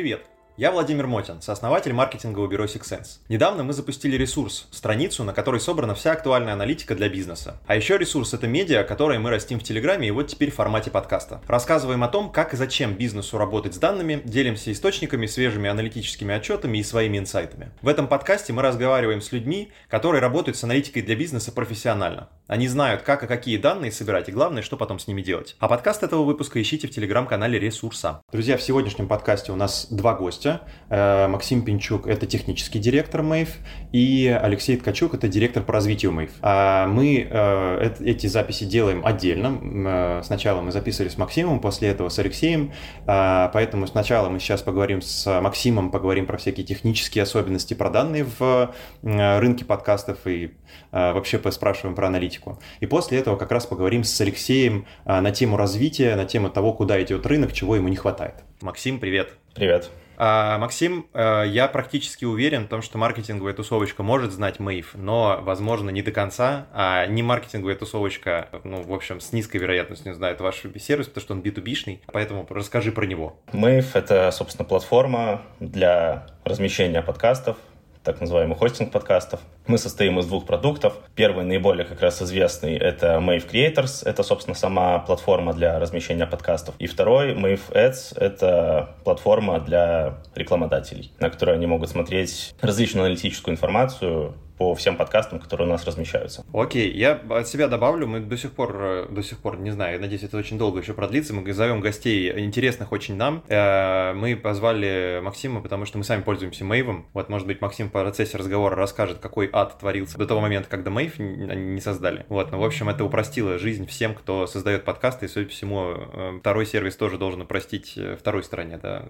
[0.00, 0.24] Привет!
[0.60, 3.20] Я Владимир Мотин, сооснователь маркетингового бюро SixSense.
[3.30, 7.58] Недавно мы запустили ресурс, страницу, на которой собрана вся актуальная аналитика для бизнеса.
[7.66, 10.90] А еще ресурс— это медиа, которое мы растим в Телеграме и вот теперь в формате
[10.90, 11.40] подкаста.
[11.48, 16.76] Рассказываем о том, как и зачем бизнесу работать с данными, делимся источниками, свежими аналитическими отчетами
[16.76, 17.70] и своими инсайтами.
[17.80, 22.28] В этом подкасте мы разговариваем с людьми, которые работают с аналитикой для бизнеса профессионально.
[22.48, 25.56] Они знают, как и какие данные собирать, и главное, что потом с ними делать.
[25.58, 28.20] А подкаст этого выпуска ищите в телеграм-канале Ресурса.
[28.30, 30.60] Друзья, в сегодняшнем подкасте у нас два гостя гостя.
[30.88, 33.48] Э, Максим Пинчук– это технический директор МЭЙФ,
[33.92, 36.30] и Алексей Ткачук– это директор по развитию МЭЙФ.
[36.42, 39.58] А мы э, эти записи делаем отдельно.
[39.62, 42.72] Э, сначала мы записывали с Максимом, после этого с Алексеем.
[43.06, 48.74] Поэтому сначала мы сейчас поговорим с Максимом, поговорим про всякие технические особенности, про данные в
[49.02, 50.52] рынке подкастов и
[50.92, 52.58] вообще поспрашиваем про аналитику.
[52.80, 57.02] И после этого как раз поговорим с Алексеем на тему развития, на тему того, куда
[57.02, 58.34] идет рынок, чего ему не хватает.
[58.60, 59.32] Максим, привет.
[59.54, 59.90] Привет.
[60.22, 65.40] А, Максим, э, я практически уверен в том, что маркетинговая тусовочка может знать Мэйв, но,
[65.40, 70.42] возможно, не до конца, а не маркетинговая тусовочка, ну, в общем, с низкой вероятностью знает
[70.42, 73.38] ваш сервис, потому что он B2B-шный, поэтому расскажи про него.
[73.52, 77.56] Мэйв— это, собственно, платформа для размещения подкастов,
[78.04, 79.40] так называемый хостинг подкастов.
[79.70, 80.94] Мы состоим из двух продуктов.
[81.14, 84.02] Первый, наиболее как раз известный, это Mave Creators.
[84.04, 86.74] Это, собственно, сама платформа для размещения подкастов.
[86.80, 93.54] И второй, Mave Ads, это платформа для рекламодателей, на которой они могут смотреть различную аналитическую
[93.54, 96.44] информацию, по всем подкастам, которые у нас размещаются.
[96.52, 99.94] Окей, я от себя добавлю, мы до сих пор, э, до сих пор, не знаю,
[99.94, 103.42] я надеюсь, это очень долго еще продлится, мы зовем гостей интересных очень нам.
[103.48, 107.06] Э, мы позвали Максима, потому что мы сами пользуемся Мейвом.
[107.14, 110.90] Вот, может быть, Максим в процессе разговора расскажет, какой ад творился до того момента, когда
[110.90, 112.24] Мейв не создали.
[112.28, 115.94] Вот, ну, в общем, это упростило жизнь всем, кто создает подкасты, и, судя по всему,
[115.96, 119.06] э, второй сервис тоже должен упростить второй стороне, да,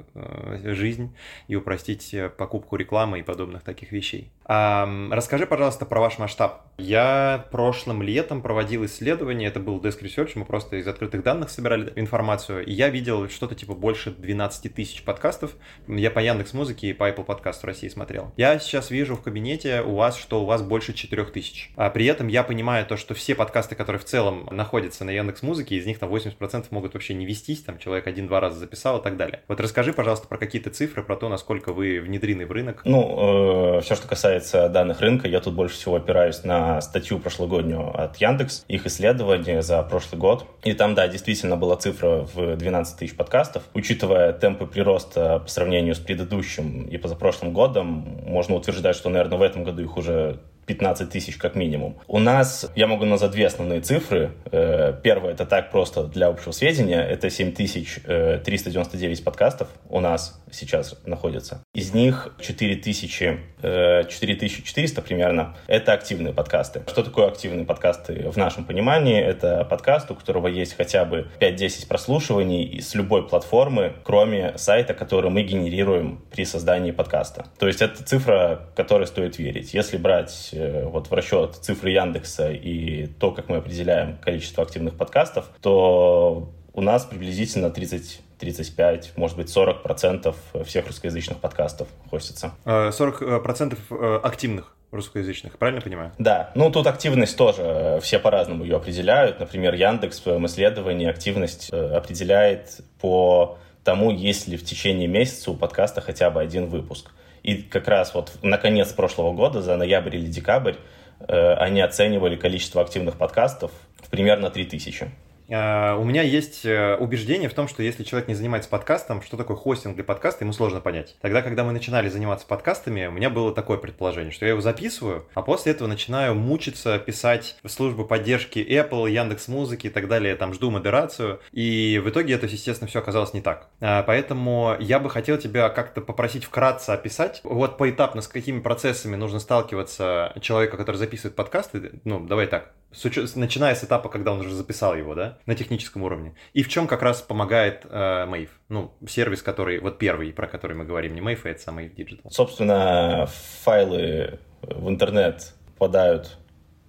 [0.65, 1.15] жизнь
[1.49, 4.31] и упростить покупку рекламы и подобных таких вещей.
[4.45, 6.67] А, расскажи, пожалуйста, про ваш масштаб.
[6.77, 11.93] Я прошлым летом проводил исследование, это был Desk Research, мы просто из открытых данных собирали
[11.95, 15.55] информацию, и я видел что-то типа больше 12 тысяч подкастов.
[15.87, 18.33] Я по Яндекс Музыке и по Apple Podcast в России смотрел.
[18.37, 21.71] Я сейчас вижу в кабинете у вас, что у вас больше 4 тысяч.
[21.77, 25.43] А при этом я понимаю то, что все подкасты, которые в целом находятся на Яндекс
[25.43, 29.03] Музыке, из них там 80% могут вообще не вестись, там человек один-два раза записал и
[29.03, 29.43] так далее.
[29.49, 32.83] Вот расскажи, пожалуйста, про какие-то цифры, про то, насколько вы внедрены в рынок.
[32.85, 38.01] Ну, э, все, что касается данных рынка, я тут больше всего опираюсь на статью прошлогоднюю
[38.01, 40.47] от Яндекс, их исследование за прошлый год.
[40.65, 43.63] И там, да, действительно была цифра в 12 тысяч подкастов.
[43.75, 49.43] Учитывая темпы прироста по сравнению с предыдущим и позапрошлым годом, можно утверждать, что, наверное, в
[49.43, 50.37] этом году их уже uh,
[50.71, 51.99] 15 тысяч как минимум.
[52.07, 54.31] У нас, я могу назвать две основные цифры.
[54.53, 61.65] Э, первое, это так просто для общего сведения, это 7399 подкастов у нас сейчас находится.
[61.75, 66.83] Из них 4000, 4400 э, примерно— это активные подкасты.
[66.87, 69.21] Что такое активные подкасты в нашем понимании?
[69.21, 75.33] Это подкаст, у которого есть хотя бы 5-10 прослушиваний с любой платформы, кроме сайта, который
[75.33, 77.47] мы генерируем при создании подкаста.
[77.59, 79.75] То есть это цифра, которой стоит верить.
[79.75, 84.97] Если брать Э, вот в расчет цифры Яндекса и то, как мы определяем количество активных
[84.97, 92.53] подкастов, то у нас приблизительно 30 35, может быть, 40 процентов всех русскоязычных подкастов хостится.
[92.65, 96.13] 40 э, процентов э, активных русскоязычных, правильно понимаю?
[96.19, 99.39] Да, ну тут активность тоже, все по-разному ее определяют.
[99.39, 105.55] Например, Яндекс в своем исследовании активность определяет по тому, есть ли в течение месяца у
[105.55, 107.11] подкаста хотя бы один выпуск.
[107.43, 110.75] И как раз вот на конец прошлого года, за ноябрь или декабрь,
[111.21, 113.71] э, они оценивали количество активных подкастов
[114.03, 115.11] в примерно 3000.
[115.51, 119.37] А, у меня есть э, убеждение в том, что если человек не занимается подкастом, что
[119.37, 121.17] такое хостинг для подкаста, ему сложно понять.
[121.21, 125.27] Тогда, когда мы начинали заниматься подкастами, у меня было такое предположение, что я его записываю,
[125.35, 130.37] а после этого начинаю мучиться, писать в службу поддержки Apple, Яндекс Музыки и так далее,
[130.37, 133.69] там жду модерацию, и в итоге это, естественно, все оказалось не так.
[133.81, 139.17] А, поэтому я бы хотел тебя как-то попросить вкратце описать, вот поэтапно с какими процессами
[139.17, 144.41] нужно сталкиваться человеку, который записывает подкасты, ну, давай так, с начиная с этапа, когда он
[144.41, 146.35] уже записал его, да, на техническом уровне.
[146.53, 148.51] И в чем как раз помогает э, Mave?
[148.69, 152.31] Ну, сервис, который, вот первый, про который мы говорим, не Mave, а это самый Digital.
[152.31, 153.29] Собственно,
[153.63, 156.37] файлы в интернет попадают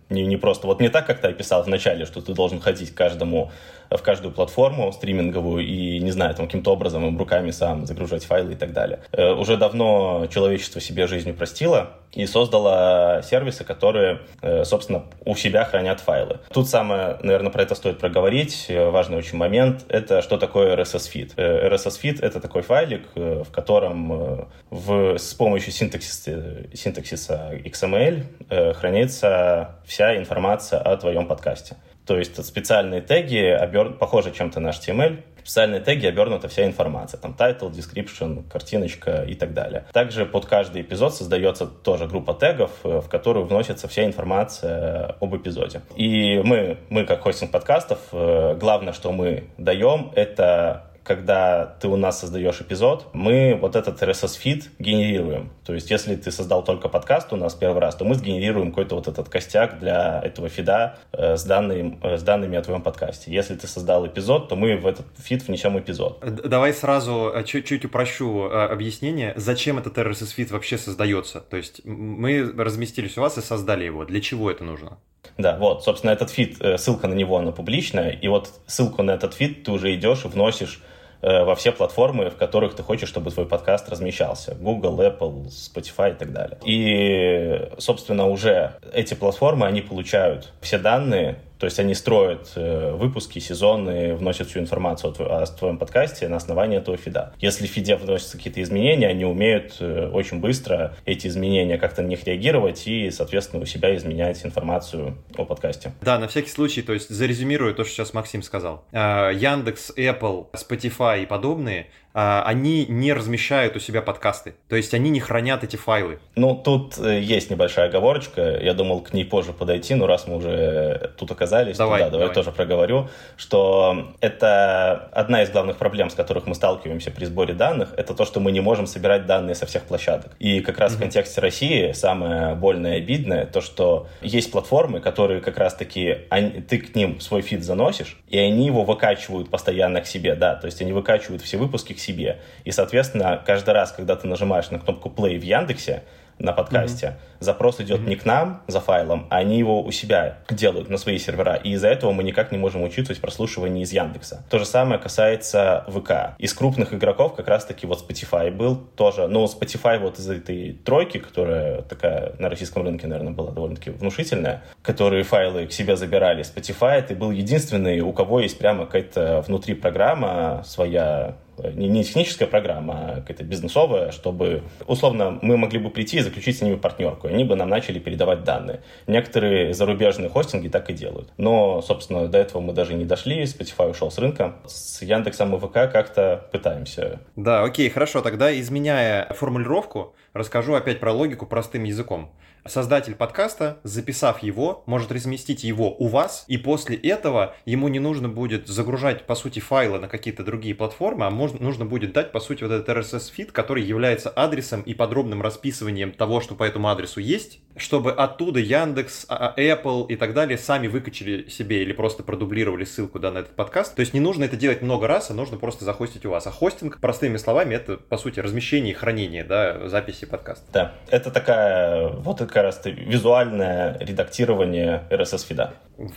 [0.09, 2.94] не, не просто, вот не так, как ты описал в начале, что ты должен ходить
[2.94, 3.51] к каждому
[3.98, 8.54] в каждую платформу стриминговую и, не знаю, там каким-то образом им руками сам загружать файлы
[8.54, 9.00] и так далее.
[9.12, 15.66] Э, уже давно человечество себе жизнь упростило и создало сервисы, которые, э, собственно, у себя
[15.66, 16.40] хранят файлы.
[16.54, 18.68] Тут самое, наверное, про это стоит проговорить.
[18.70, 21.34] Важный очень момент— это что такое RSS-фид.
[21.38, 30.80] RSS-фид— это такой файлик, в котором в, с помощью синтаксиса, синтаксиса XML хранится вся информация
[30.80, 31.76] о твоем подкасте.
[32.06, 33.94] То есть специальные теги, обер...
[33.94, 37.19] похожи чем-то на HTML, специальные теги обернута вся информация.
[37.19, 39.86] Там title, description, картиночка и так далее.
[39.92, 45.36] Также под каждый эпизод создается тоже группа тегов, э, в которую вносится вся информация об
[45.36, 45.81] эпизоде.
[45.95, 51.95] И мы, мы как хостинг подкастов, э, главное, что мы даем, это когда ты у
[51.95, 55.51] нас создаешь эпизод, мы вот этот RSS-фид генерируем.
[55.65, 58.95] То есть, если ты создал только подкаст у нас первый раз, то мы сгенерируем какой-то
[58.95, 63.31] вот этот костяк для этого фида э, с, данными, э, с данными о твоем подкасте.
[63.31, 66.19] Если ты создал эпизод, то мы в этот фид внесем эпизод.
[66.45, 71.42] Давай сразу э, чуть-чуть упрощу э, объяснение, зачем этот RSS-фид вообще создается.
[71.42, 74.06] То есть, мы разместились у вас и создали его.
[74.06, 74.97] Для чего это нужно?
[75.38, 79.12] Да, вот, собственно, этот фид, э, ссылка на него, она публичная, и вот ссылку на
[79.12, 80.81] этот фид ты уже идешь и вносишь
[81.21, 84.56] во все платформы, в которых ты хочешь, чтобы твой подкаст размещался.
[84.56, 86.57] Google, Apple, Spotify и так далее.
[86.65, 93.38] И, собственно, уже эти платформы, они получают все данные то есть они строят э, выпуски,
[93.38, 97.36] сезоны, вносят всю информацию о, твоем подкасте на основании этого фида.
[97.38, 102.08] Если в фиде вносятся какие-то изменения, они умеют э, очень быстро эти изменения как-то на
[102.08, 105.94] них реагировать и, соответственно, у себя изменять информацию о подкасте.
[106.02, 108.84] Да, на всякий случай, то есть зарезюмирую то, что сейчас Максим сказал.
[108.92, 114.56] Э, Яндекс, Apple, Spotify и подобные они не размещают у себя подкасты.
[114.68, 116.19] То есть они не хранят эти файлы.
[116.36, 118.60] Ну, тут э, есть небольшая оговорочка.
[118.62, 122.12] Я думал к ней позже подойти, но раз мы уже тут оказались, давай, то да,
[122.12, 127.25] давай, давай тоже проговорю, что это одна из главных проблем, с которых мы сталкиваемся при
[127.25, 130.36] сборе данных, это то, что мы не можем собирать данные со всех площадок.
[130.40, 130.98] И как раз mm-hmm.
[130.98, 136.19] в контексте России самое больное и обидное то, что есть платформы, которые как раз-таки,
[136.68, 140.66] ты к ним свой фид заносишь, и они его выкачивают постоянно к себе, да, то
[140.66, 142.39] есть они выкачивают все выпуски себе.
[142.65, 146.03] И, соответственно, каждый раз, когда ты нажимаешь на кнопку play в Яндексе,
[146.42, 147.06] на подкасте.
[147.06, 147.38] Mm-hmm.
[147.39, 148.09] Запрос идет mm-hmm.
[148.09, 151.56] не к нам за файлом, а они его у себя делают на свои сервера.
[151.56, 154.44] И из-за этого мы никак не можем учитывать прослушивание из Яндекса.
[154.50, 156.36] То же самое касается ВК.
[156.38, 159.27] Из крупных игроков как раз-таки вот Spotify был тоже.
[159.27, 164.63] Но Spotify вот из этой тройки, которая такая на российском рынке, наверное, была довольно-таки внушительная,
[164.81, 169.74] которые файлы к себе забирали, Spotify это был единственный, у кого есть прямо какая-то внутри
[169.74, 171.36] программа своя
[171.74, 176.58] не, не техническая программа, а какая-то бизнесовая, чтобы, условно, мы могли бы прийти и заключить
[176.58, 178.81] с ними партнерку, и они бы нам начали передавать данные.
[179.08, 181.30] Некоторые зарубежные хостинги так и делают.
[181.38, 184.56] Но, собственно, до этого мы даже не дошли, Spotify ушел с рынка.
[184.66, 187.19] С Яндексом и ВК как-то пытаемся.
[187.36, 188.22] Да, окей, хорошо.
[188.22, 192.31] Тогда, изменяя формулировку, расскажу опять про логику простым языком.
[192.68, 198.30] Создатель подкаста, записав его, может разместить его у вас, и после этого ему не нужно
[198.30, 202.40] будет загружать, по сути, файлы на какие-то другие платформы, а можно, нужно будет дать, по
[202.40, 207.19] сути, вот этот RSS-фид, который является адресом и подробным расписыванием того, что по этому адресу
[207.19, 212.24] есть, чтобы оттуда Яндекс, а, а, Apple и так далее сами выкачали себе или просто
[212.24, 213.96] продублировали ссылку да, на этот подкаст.
[213.96, 216.46] То есть не нужно это делать много раз, а нужно просто захостить у вас.
[216.48, 220.66] А хостинг, простыми словами, это, по сути, размещение и хранение да, записи подкаста.
[220.72, 225.73] Да, это такая вот как раз визуальное редактирование RSS-фида.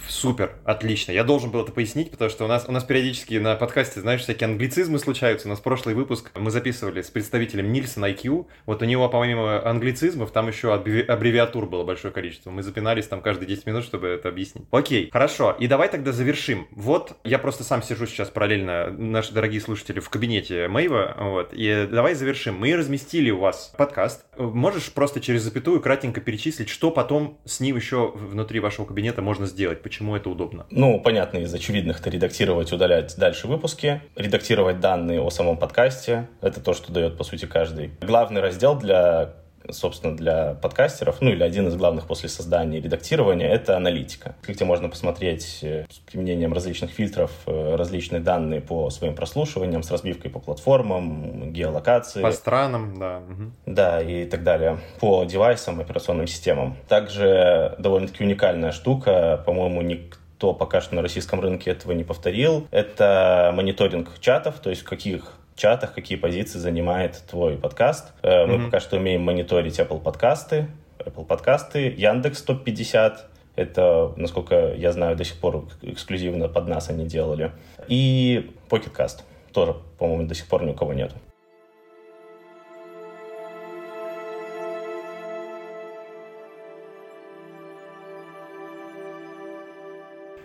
[0.09, 1.13] Супер, отлично.
[1.13, 4.23] Я должен был это пояснить, потому что у нас, у нас периодически на подкасте, знаешь,
[4.23, 5.49] всякие англицизмы случаются.
[5.49, 8.47] У нас прошлый выпуск мы записывали с представителем Нильсон IQ.
[8.67, 12.51] Вот у него, помимо англицизмов, там еще аббревиатур было большое количество.
[12.51, 14.67] Мы запинались там каждые 10 минут, чтобы это объяснить.
[14.71, 15.57] Окей, хорошо.
[15.59, 16.69] И давай тогда завершим.
[16.71, 21.17] Вот я просто сам сижу сейчас параллельно, наши дорогие слушатели, в кабинете Мэйва.
[21.19, 22.57] Вот, и давай завершим.
[22.57, 24.25] Мы разместили у вас подкаст.
[24.37, 29.47] Можешь просто через запятую кратенько перечислить, что потом с ним еще внутри вашего кабинета можно
[29.47, 29.74] сделать?
[29.83, 30.67] Почему это удобно?
[30.71, 36.29] Ну, понятно, из очевидных это редактировать, удалять дальше выпуски, редактировать данные о самом подкасте.
[36.41, 37.93] Это то, что дает, по сути, каждый.
[38.01, 39.35] Главный раздел для
[39.71, 44.65] собственно, для подкастеров, ну или один из главных после создания и редактирования, это аналитика, где
[44.65, 50.31] можно посмотреть э, с применением различных фильтров э, различные данные по своим прослушиваниям, с разбивкой
[50.31, 52.23] по платформам, геолокации.
[52.23, 53.23] По странам, да.
[53.67, 54.79] Да, и так далее.
[55.01, 56.77] По девайсам, операционным системам.
[56.89, 62.67] Также довольно-таки уникальная штука, по-моему, никто пока что на российском рынке этого не повторил.
[62.71, 68.13] Это мониторинг чатов, то есть в каких чатах, какие позиции занимает твой подкаст.
[68.23, 68.47] Mm-hmm.
[68.47, 70.69] Мы пока что умеем мониторить Apple подкасты,
[70.99, 73.19] Apple подкасты, Яндекс топ-50,
[73.57, 77.53] Это, насколько я знаю, до сих пор эксклюзивно под нас они делали.
[77.87, 79.23] И Pocket Cast.
[79.53, 81.15] Тоже, по-моему, до сих пор ни у кого нету.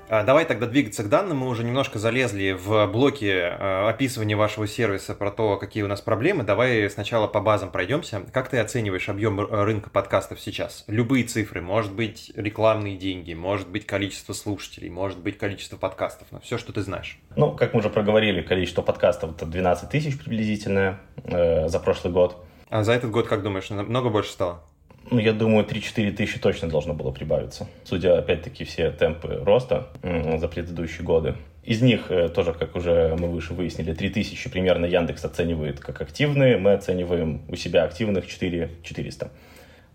[0.09, 1.37] Давай тогда двигаться к данным.
[1.37, 6.01] Мы уже немножко залезли в блоки э, описывания вашего сервиса про то, какие у нас
[6.01, 6.43] проблемы.
[6.43, 8.23] Давай сначала по базам пройдемся.
[8.33, 10.83] Как ты оцениваешь объем рынка подкастов сейчас?
[10.87, 11.61] Любые цифры.
[11.61, 16.27] Может быть, рекламные деньги, может быть, количество слушателей, может быть, количество подкастов.
[16.31, 17.19] Но все, что ты знаешь.
[17.35, 22.43] Ну, как мы уже проговорили, количество подкастов это 12 тысяч приблизительно э, за прошлый год.
[22.69, 24.63] А за этот год, как думаешь, много больше стало?
[25.09, 27.67] Ну, я думаю, 3-4 тысячи точно должно было прибавиться.
[27.83, 31.35] Судя, опять-таки, все темпы роста за предыдущие годы.
[31.63, 36.01] Из них э, тоже, как уже мы выше выяснили, 3 тысячи примерно Яндекс оценивает как
[36.01, 36.57] активные.
[36.57, 39.31] Мы оцениваем у себя активных 4 400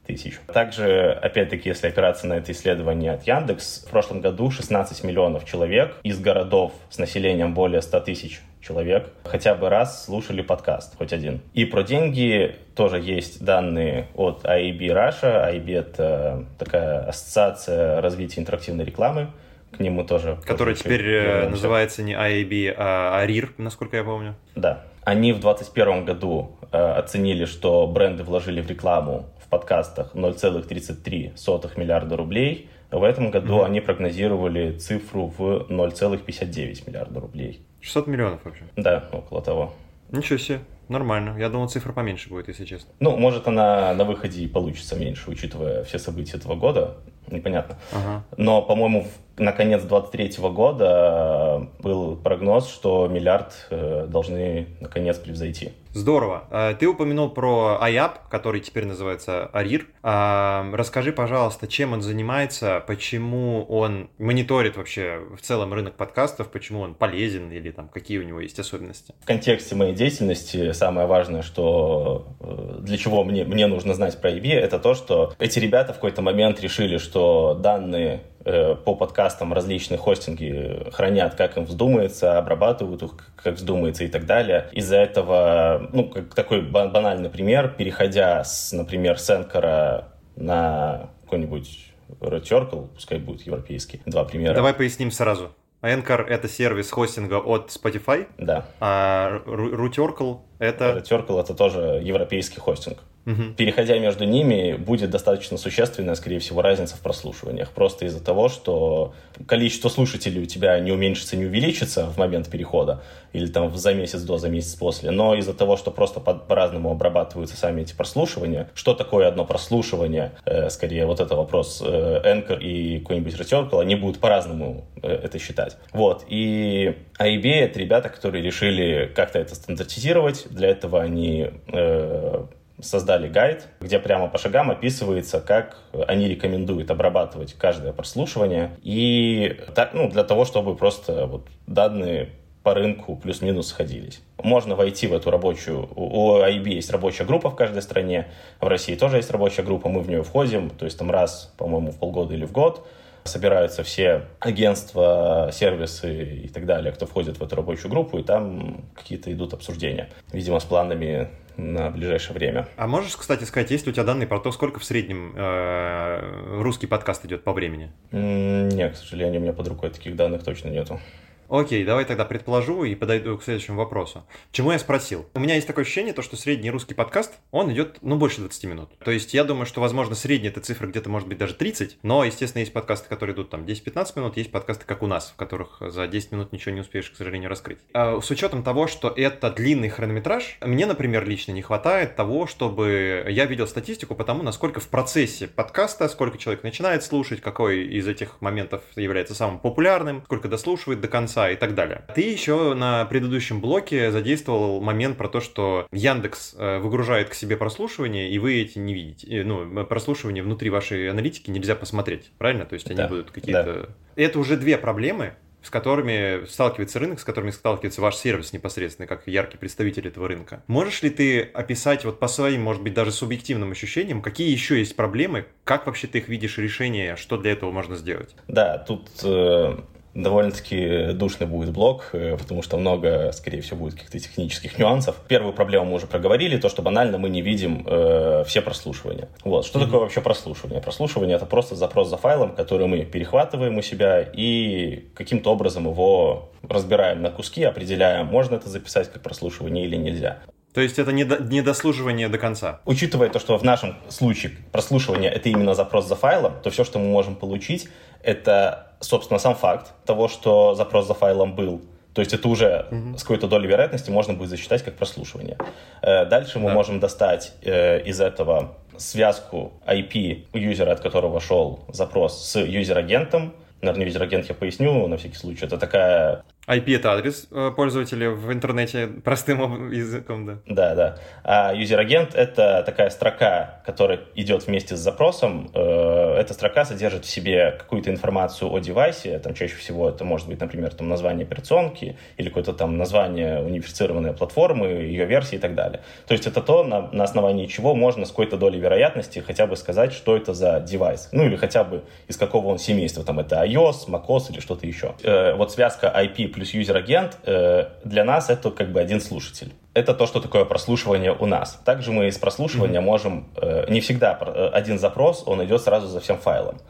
[0.06, 0.38] тысяч.
[0.52, 5.96] Также, опять-таки, если опираться на это исследование от Яндекс, в прошлом году 16 миллионов человек
[6.02, 11.40] из городов с населением более 100 тысяч человек хотя бы раз слушали подкаст, хоть один.
[11.52, 15.52] И про деньги тоже есть данные от IAB Russia.
[15.52, 19.28] IAB— это такая ассоциация развития интерактивной рекламы.
[19.70, 20.38] К нему тоже...
[20.46, 21.50] Которая теперь э, вернемся.
[21.50, 24.36] называется не IAB, а ARIR, насколько я помню.
[24.54, 24.84] Да.
[25.02, 32.16] Они в 2021 году э, оценили, что бренды вложили в рекламу в подкастах 0,33 миллиарда
[32.16, 32.70] рублей.
[32.90, 33.66] В этом году mm-hmm.
[33.66, 37.66] они прогнозировали цифру в 0,59 миллиарда рублей.
[37.84, 38.64] 600 миллионов вообще?
[38.76, 39.74] Да, около того.
[40.10, 41.36] Ничего себе, нормально.
[41.38, 42.90] Я думал, цифра поменьше будет, если честно.
[42.98, 46.96] Ну, может, она на выходе и получится меньше, учитывая все события этого года.
[47.26, 47.76] Непонятно.
[47.92, 48.24] Ага.
[48.36, 55.72] Но, по-моему, на конец 2023 года был прогноз, что миллиард э, должны наконец превзойти.
[55.94, 56.44] Здорово.
[56.50, 59.48] Э, ты упомянул про IAP, который теперь называется.
[59.52, 66.80] Э, расскажи, пожалуйста, чем он занимается, почему он мониторит вообще в целом рынок подкастов, почему
[66.80, 69.14] он полезен или там какие у него есть особенности?
[69.22, 74.30] В контексте моей деятельности самое важное, что э, для чего мне, мне нужно знать про
[74.32, 79.98] IB, это то, что эти ребята в какой-то момент решили, что данные по подкастам различные
[79.98, 84.68] хостинги хранят, как им вздумается, обрабатывают их, как вздумается и так далее.
[84.72, 90.04] Из-за этого ну, как такой банальный пример, переходя, с, например, с Anchor
[90.36, 94.54] на какой-нибудь Red Circle, пускай будет европейский, два примера.
[94.54, 95.50] Давай поясним сразу.
[95.82, 98.26] Anchor— это сервис хостинга от Spotify.
[98.38, 98.64] Да.
[98.80, 100.98] А Ruturkle— это...
[100.98, 102.98] Ruturkle— это тоже европейский хостинг.
[103.26, 103.54] Угу.
[103.56, 107.70] Переходя между ними, будет достаточно существенная, скорее всего, разница в прослушиваниях.
[107.70, 109.14] Просто из-за того, что
[109.46, 113.02] количество слушателей у тебя не уменьшится, не увеличится в момент перехода,
[113.32, 116.90] или там за месяц до, за месяц после, но из-за того, что просто по- по-разному
[116.90, 122.60] обрабатываются сами эти прослушивания, что такое одно прослушивание, э, скорее вот это вопрос э, Anchor
[122.60, 125.76] и какой-нибудь Returkle, они будут по-разному э, это считать.
[125.92, 132.44] Вот, и AIB— это ребята, которые решили как-то это стандартизировать, для этого они э,
[132.84, 138.76] создали гайд, где прямо по шагам описывается, как они рекомендуют обрабатывать каждое прослушивание.
[138.82, 142.30] И так, ну, для того, чтобы просто вот данные
[142.62, 144.22] по рынку плюс-минус сходились.
[144.42, 145.86] Можно войти в эту рабочую...
[145.94, 150.00] У AIB есть рабочая группа в каждой стране, в России тоже есть рабочая группа, мы
[150.00, 152.86] в нее входим, то есть там раз, по-моему, в полгода или в год
[153.24, 158.84] собираются все агентства, сервисы и так далее, кто входит в эту рабочую группу, и там
[158.94, 162.68] какие-то идут обсуждения, видимо, с планами на ближайшее время.
[162.76, 166.60] А можешь, кстати, сказать, есть ли у тебя данные про то, сколько в среднем э,
[166.60, 167.92] русский подкаст идет по времени?
[168.10, 171.00] Нет, к сожалению, у меня под рукой таких данных точно нету.
[171.48, 174.26] Окей, давай тогда предположу и подойду к следующему вопросу.
[174.50, 175.26] Чему я спросил?
[175.34, 178.64] У меня есть такое ощущение, то, что средний русский подкаст, он идет, ну, больше 20
[178.64, 178.90] минут.
[178.98, 182.24] То есть я думаю, что, возможно, средняя эта цифра где-то может быть даже 30, но,
[182.24, 185.78] естественно, есть подкасты, которые идут там 10-15 минут, есть подкасты, как у нас, в которых
[185.80, 187.78] за 10 минут ничего не успеешь, к сожалению, раскрыть.
[187.92, 193.26] А с учетом того, что это длинный хронометраж, мне, например, лично не хватает того, чтобы
[193.28, 198.08] я видел статистику по тому, насколько в процессе подкаста, сколько человек начинает слушать, какой из
[198.08, 202.02] этих моментов является самым популярным, сколько дослушивает до конца, конца и так далее.
[202.14, 207.56] Ты еще на предыдущем блоке задействовал момент про то, что Яндекс э, выгружает к себе
[207.56, 209.26] прослушивание, и вы эти не видите.
[209.28, 212.64] Э, ну, прослушивание внутри вашей аналитики нельзя посмотреть, правильно?
[212.64, 213.08] То есть они да.
[213.08, 213.88] будут какие-то...
[213.88, 214.22] Да.
[214.22, 219.26] Это уже две проблемы, с которыми сталкивается рынок, с которыми сталкивается ваш сервис непосредственно, как
[219.26, 220.62] яркий представитель этого рынка.
[220.66, 224.94] Можешь ли ты описать вот по своим, может быть, даже субъективным ощущениям, какие еще есть
[224.94, 228.36] проблемы, как вообще ты их видишь решение, что для этого можно сделать?
[228.46, 229.78] Да, тут э,
[230.14, 235.16] довольно-таки душный будет блок, э, потому что много, скорее всего, будет каких-то технических нюансов.
[235.28, 239.28] Первую проблему мы уже проговорили, то, что банально мы не видим э, все прослушивания.
[239.44, 239.66] Вот.
[239.66, 239.84] Что mm-hmm.
[239.84, 240.80] такое вообще прослушивание?
[240.80, 246.50] Прослушивание— это просто запрос за файлом, который мы перехватываем у себя и каким-то образом его
[246.68, 250.38] разбираем на куски, определяем, можно это записать как прослушивание или нельзя.
[250.74, 252.80] То есть это не, до, не дослуживание до конца.
[252.84, 256.98] Учитывая то, что в нашем случае прослушивание это именно запрос за файлом, то все, что
[256.98, 257.88] мы можем получить,
[258.24, 261.82] это, собственно, сам факт того, что запрос за файлом был.
[262.14, 263.18] То есть это уже mm-hmm.
[263.18, 265.58] с какой-то долей вероятности можно будет засчитать как прослушивание.
[266.00, 266.74] Э, дальше мы да.
[266.74, 273.52] можем достать э, из этого связку IP юзера, от которого шел запрос, с user-agent ом.
[273.82, 275.66] Наверное, user-agent я поясню на всякий случай.
[275.66, 280.58] Это такая IP— это адрес э, пользователя в интернете простым языком, да?
[280.66, 281.18] Да, да.
[281.42, 285.70] А юзер-агент— это такая строка, которая идет вместе с запросом.
[285.74, 289.38] Э, эта строка содержит в себе какую-то информацию о девайсе.
[289.40, 294.32] Там чаще всего это может быть, например, там название операционки или какое-то там название унифицированной
[294.32, 296.00] платформы, ее версии и так далее.
[296.26, 299.76] То есть это то, на, на основании чего можно с какой-то долей вероятности хотя бы
[299.76, 301.28] сказать, что это за девайс.
[301.32, 303.22] Ну или хотя бы из какого он семейства.
[303.22, 305.14] Там это iOS, macOS или что-то еще.
[305.22, 309.72] Э, вот связка IP плюс user-agent, э, для нас это как бы один слушатель.
[309.92, 311.80] Это то, что такое прослушивание у нас.
[311.84, 313.04] Также мы из прослушивания mm-hmm.
[313.04, 316.80] можем, э, не всегда э, один запрос, он идет сразу за всем файлом.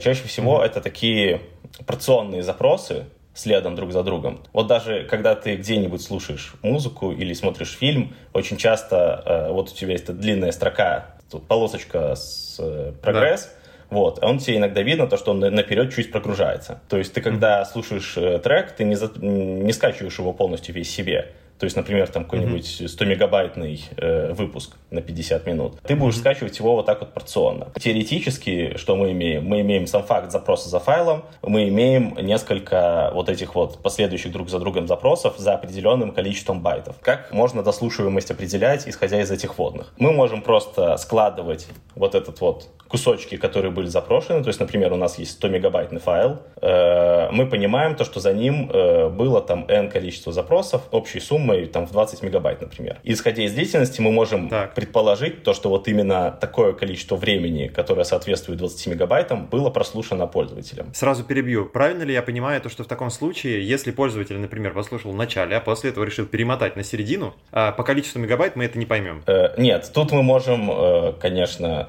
[0.00, 0.66] Чаще всего mm-hmm.
[0.66, 1.42] это такие
[1.86, 4.42] порционные запросы, следом друг за другом.
[4.52, 9.92] Вот даже когда ты где-нибудь слушаешь музыку или смотришь фильм, очень часто вот у тебя
[9.92, 12.60] есть длинная строка, тут полосочка с
[13.00, 13.57] прогресс, да
[13.90, 14.22] вот.
[14.22, 16.80] Он тебе иногда видно, то, что он наперед чуть прогружается.
[16.88, 20.90] То есть ты, когда слушаешь э, трек, ты не, за, не скачиваешь его полностью весь
[20.90, 21.32] себе.
[21.58, 25.80] То есть, например, там какой-нибудь 100-мегабайтный э, выпуск на 50 минут.
[25.82, 27.68] Ты будешь скачивать его вот так вот порционно.
[27.78, 29.44] Теоретически, что мы имеем?
[29.44, 34.48] Мы имеем сам факт запроса за файлом, мы имеем несколько вот этих вот последующих друг
[34.48, 36.96] за другом запросов за определенным количеством байтов.
[37.00, 39.92] Как можно дослушиваемость определять, исходя из этих водных?
[39.98, 44.42] Мы можем просто складывать вот этот вот кусочки, которые были запрошены.
[44.42, 46.38] То есть, например, у нас есть 100 мегабайтный файл.
[46.60, 51.66] Э, мы понимаем то, что за ним э, было там n количество запросов общей суммой
[51.66, 52.98] там в 20 мегабайт, например.
[53.04, 54.74] Исходя из длительности, мы можем так.
[54.74, 60.92] предположить то, что вот именно такое количество времени, которое соответствует 20 мегабайтам, было прослушано пользователем.
[60.94, 61.66] Сразу перебью.
[61.66, 65.56] Правильно ли я понимаю то, что в таком случае, если пользователь, например, послушал в начале,
[65.56, 69.22] а после этого решил перемотать на середину, а по количеству мегабайт мы это не поймем?
[69.26, 71.88] Э, нет, тут мы можем, конечно,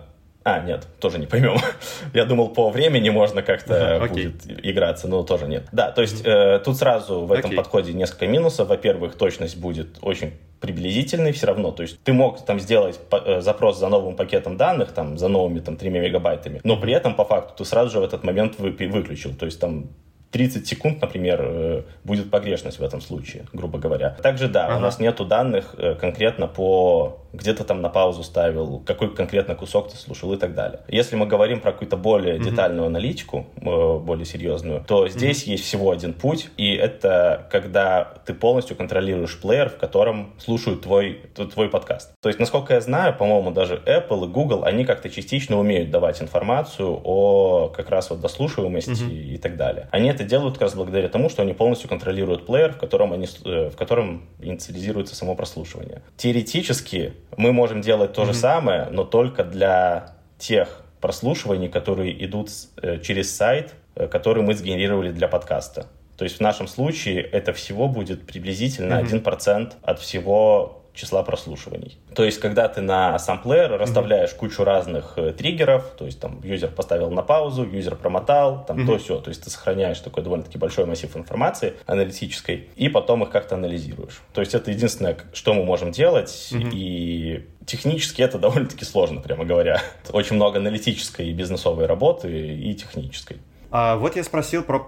[0.56, 1.58] а, нет, тоже не поймем.
[2.14, 5.68] Я думал, по времени можно как-то uh будет играться, но тоже нет.
[5.72, 7.56] Да, то есть э, тут сразу в этом okay.
[7.56, 8.68] подходе несколько минусов.
[8.70, 11.72] Во-первых, точность будет очень приблизительный все равно.
[11.72, 15.60] То есть ты мог там сделать э, запрос за новым пакетом данных, там, за новыми
[15.60, 18.72] там 3 мегабайтами, но при этом по факту ты сразу же в этот момент вы,
[18.72, 19.34] выключил.
[19.36, 19.90] То есть там
[20.32, 24.12] 30 секунд, например, э, будет погрешность в этом случае, грубо говоря.
[24.22, 24.78] Также, да, ага.
[24.78, 29.92] у нас нету данных э, конкретно по где-то там на паузу ставил, какой конкретно кусок
[29.92, 30.82] ты слушал и так далее.
[30.88, 32.44] Если мы говорим про какую-то более mm-hmm.
[32.44, 35.52] детальную аналитику, э, более серьезную, то здесь mm-hmm.
[35.52, 41.22] есть всего один путь, и это когда ты полностью контролируешь плеер, в котором слушают твой,
[41.34, 42.14] твой подкаст.
[42.22, 46.22] То есть, насколько я знаю, по-моему, даже Apple и Google, они как-то частично умеют давать
[46.22, 49.36] информацию о как раз вот дослушиваемости mm-hmm.
[49.36, 49.88] и так далее.
[49.92, 53.28] Они это делают как раз благодаря тому, что они полностью контролируют плеер, в котором, они,
[53.46, 56.02] э, в котором инициализируется само прослушивание.
[56.18, 58.28] Теоретически мы можем делать то mm-hmm.
[58.28, 62.50] же самое, но только для тех прослушиваний, которые идут
[62.82, 65.88] э, через сайт, э, который мы сгенерировали для подкаста.
[66.18, 69.24] То есть в нашем случае это всего будет приблизительно mm-hmm.
[69.24, 71.98] 1% от всего числа прослушиваний.
[72.14, 74.38] То есть, когда ты на самплеер расставляешь mm-hmm.
[74.38, 78.86] кучу разных э, триггеров, то есть там юзер поставил на паузу, юзер промотал, там mm-hmm.
[78.86, 83.30] то все, то есть ты сохраняешь такой довольно-таки большой массив информации аналитической, и потом их
[83.30, 84.22] как-то анализируешь.
[84.34, 86.72] То есть это единственное, что мы можем делать, mm-hmm.
[86.74, 89.82] и технически это довольно-таки сложно, прямо говоря.
[90.12, 93.38] Очень много аналитической и бизнесовой работы, и технической.
[93.72, 94.80] А вот я спросил про,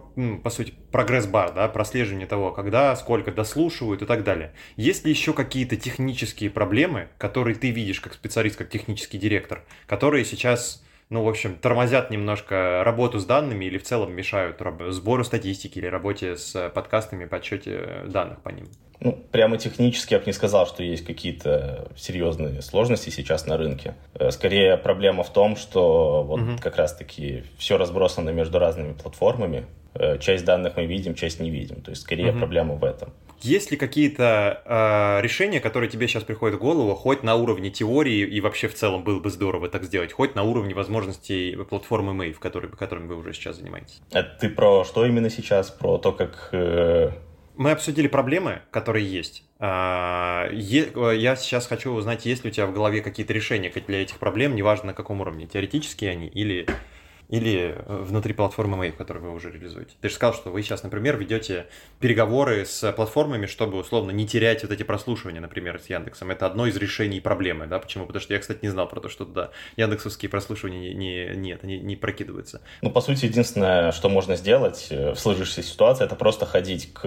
[0.44, 4.54] по сути, прогресс-бар, да, прослеживание того, когда, сколько дослушивают и так далее.
[4.76, 10.26] Есть ли еще какие-то технические проблемы, которые ты видишь как специалист, как технический директор, которые
[10.26, 15.78] сейчас, ну, в общем, тормозят немножко работу с данными или в целом мешают сбору статистики
[15.78, 18.70] или работе с подкастами, подсчете данных по ним?
[19.02, 23.96] Ну, прямо технически я бы не сказал, что есть какие-то серьезные сложности сейчас на рынке.
[24.14, 26.52] Э, скорее проблема в том, что вот угу.
[26.62, 29.66] как раз-таки все разбросано между разными платформами.
[29.96, 31.82] Э, часть данных мы видим, часть не видим.
[31.82, 32.40] То есть скорее угу.
[32.40, 33.12] проблема в этом.
[33.42, 38.20] Есть ли какие-то э, решения, которые тебе сейчас приходят в голову, хоть на уровне теории,
[38.20, 42.38] и вообще в целом было бы здорово так сделать, хоть на уровне возможностей платформы Mave,
[42.40, 44.02] который, которыми вы уже сейчас занимаетесь?
[44.12, 45.72] Это ты про что именно сейчас?
[45.72, 46.50] Про то, как...
[46.52, 47.12] Э...
[47.58, 49.44] Мы обсудили проблемы, которые есть.
[49.60, 54.18] А, я сейчас хочу узнать, есть ли у тебя в голове какие-то решения для этих
[54.18, 56.66] проблем, неважно на каком уровне, теоретические они или
[57.32, 59.94] или э, внутри платформы Mave, которую вы уже реализуете.
[60.02, 61.68] Ты же сказал, что вы сейчас, например, ведете
[62.00, 66.30] переговоры с платформами, чтобы условно не терять вот эти прослушивания, например, с Яндексом.
[66.30, 67.80] Это одно из решений проблемы, да?
[67.80, 68.06] Почему?
[68.06, 71.64] Потому что я, кстати, не знал про то, что да, яндексовские прослушивания не, не, нет,
[71.64, 72.62] не, не прокидываются.
[72.82, 77.06] Ну, по сути, единственное, что можно сделать э, в сложившейся ситуации, это просто ходить к,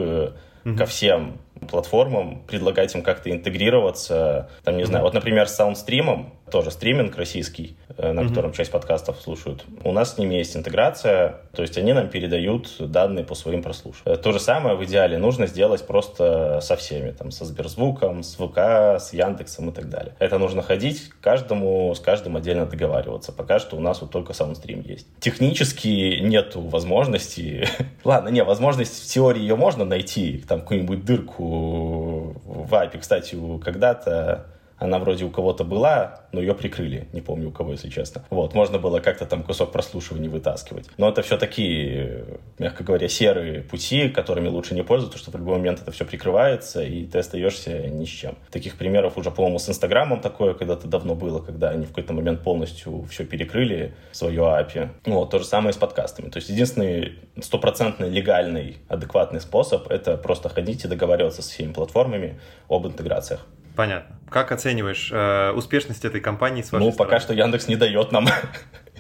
[0.65, 0.77] mm-hmm.
[0.77, 4.51] ко всем платформам, предлагать им как-то интегрироваться.
[4.65, 4.87] Там, не mm-hmm.
[4.87, 8.29] знаю, вот, например, с саундстримом, тоже стриминг российский, э, на mm-hmm.
[8.29, 9.65] котором часть подкастов слушают.
[9.83, 14.23] У нас с ними есть интеграция, то есть они нам передают данные по своим прослушиваниям.
[14.23, 18.59] То же самое в идеале нужно сделать просто со всеми, там, со Сберзвуком, с ВК,
[19.01, 20.15] с Яндексом и так далее.
[20.19, 23.33] Это нужно ходить каждому, с каждым отдельно договариваться.
[23.33, 25.07] Пока что у нас вот только саундстрим есть.
[25.21, 27.67] Технически нету возможности...
[28.05, 32.99] Ладно, не, возможность в теории ее можно найти, там какую-нибудь дырку в API.
[32.99, 34.47] Кстати, когда-то
[34.85, 37.09] она вроде у кого-то была, но ее прикрыли.
[37.13, 38.25] Не помню у кого, если честно.
[38.31, 40.91] Вот, можно было как-то там кусок прослушивания вытаскивать.
[40.99, 45.57] Но это все такие, мягко говоря, серые пути, которыми лучше не пользоваться, что в любой
[45.57, 48.37] момент это все прикрывается, и ты остаешься ни с чем.
[48.51, 52.43] Таких примеров уже, по-моему, с Инстаграмом такое когда-то давно было, когда они в какой-то момент
[52.43, 54.91] полностью все перекрыли, свое API.
[55.07, 56.29] Вот, то же самое с подкастами.
[56.29, 62.39] То есть единственный стопроцентный легальный, адекватный способ— это просто ходить и договариваться с всеми платформами
[62.69, 63.47] об интеграциях.
[63.77, 64.17] Понятно.
[64.31, 67.11] Как оцениваешь э, успешность этой компании с вашей Ну, стороны?
[67.11, 68.27] пока что Яндекс не дает нам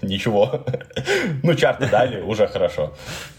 [0.06, 0.64] ничего.
[1.42, 2.94] ну, чарты дали, уже хорошо.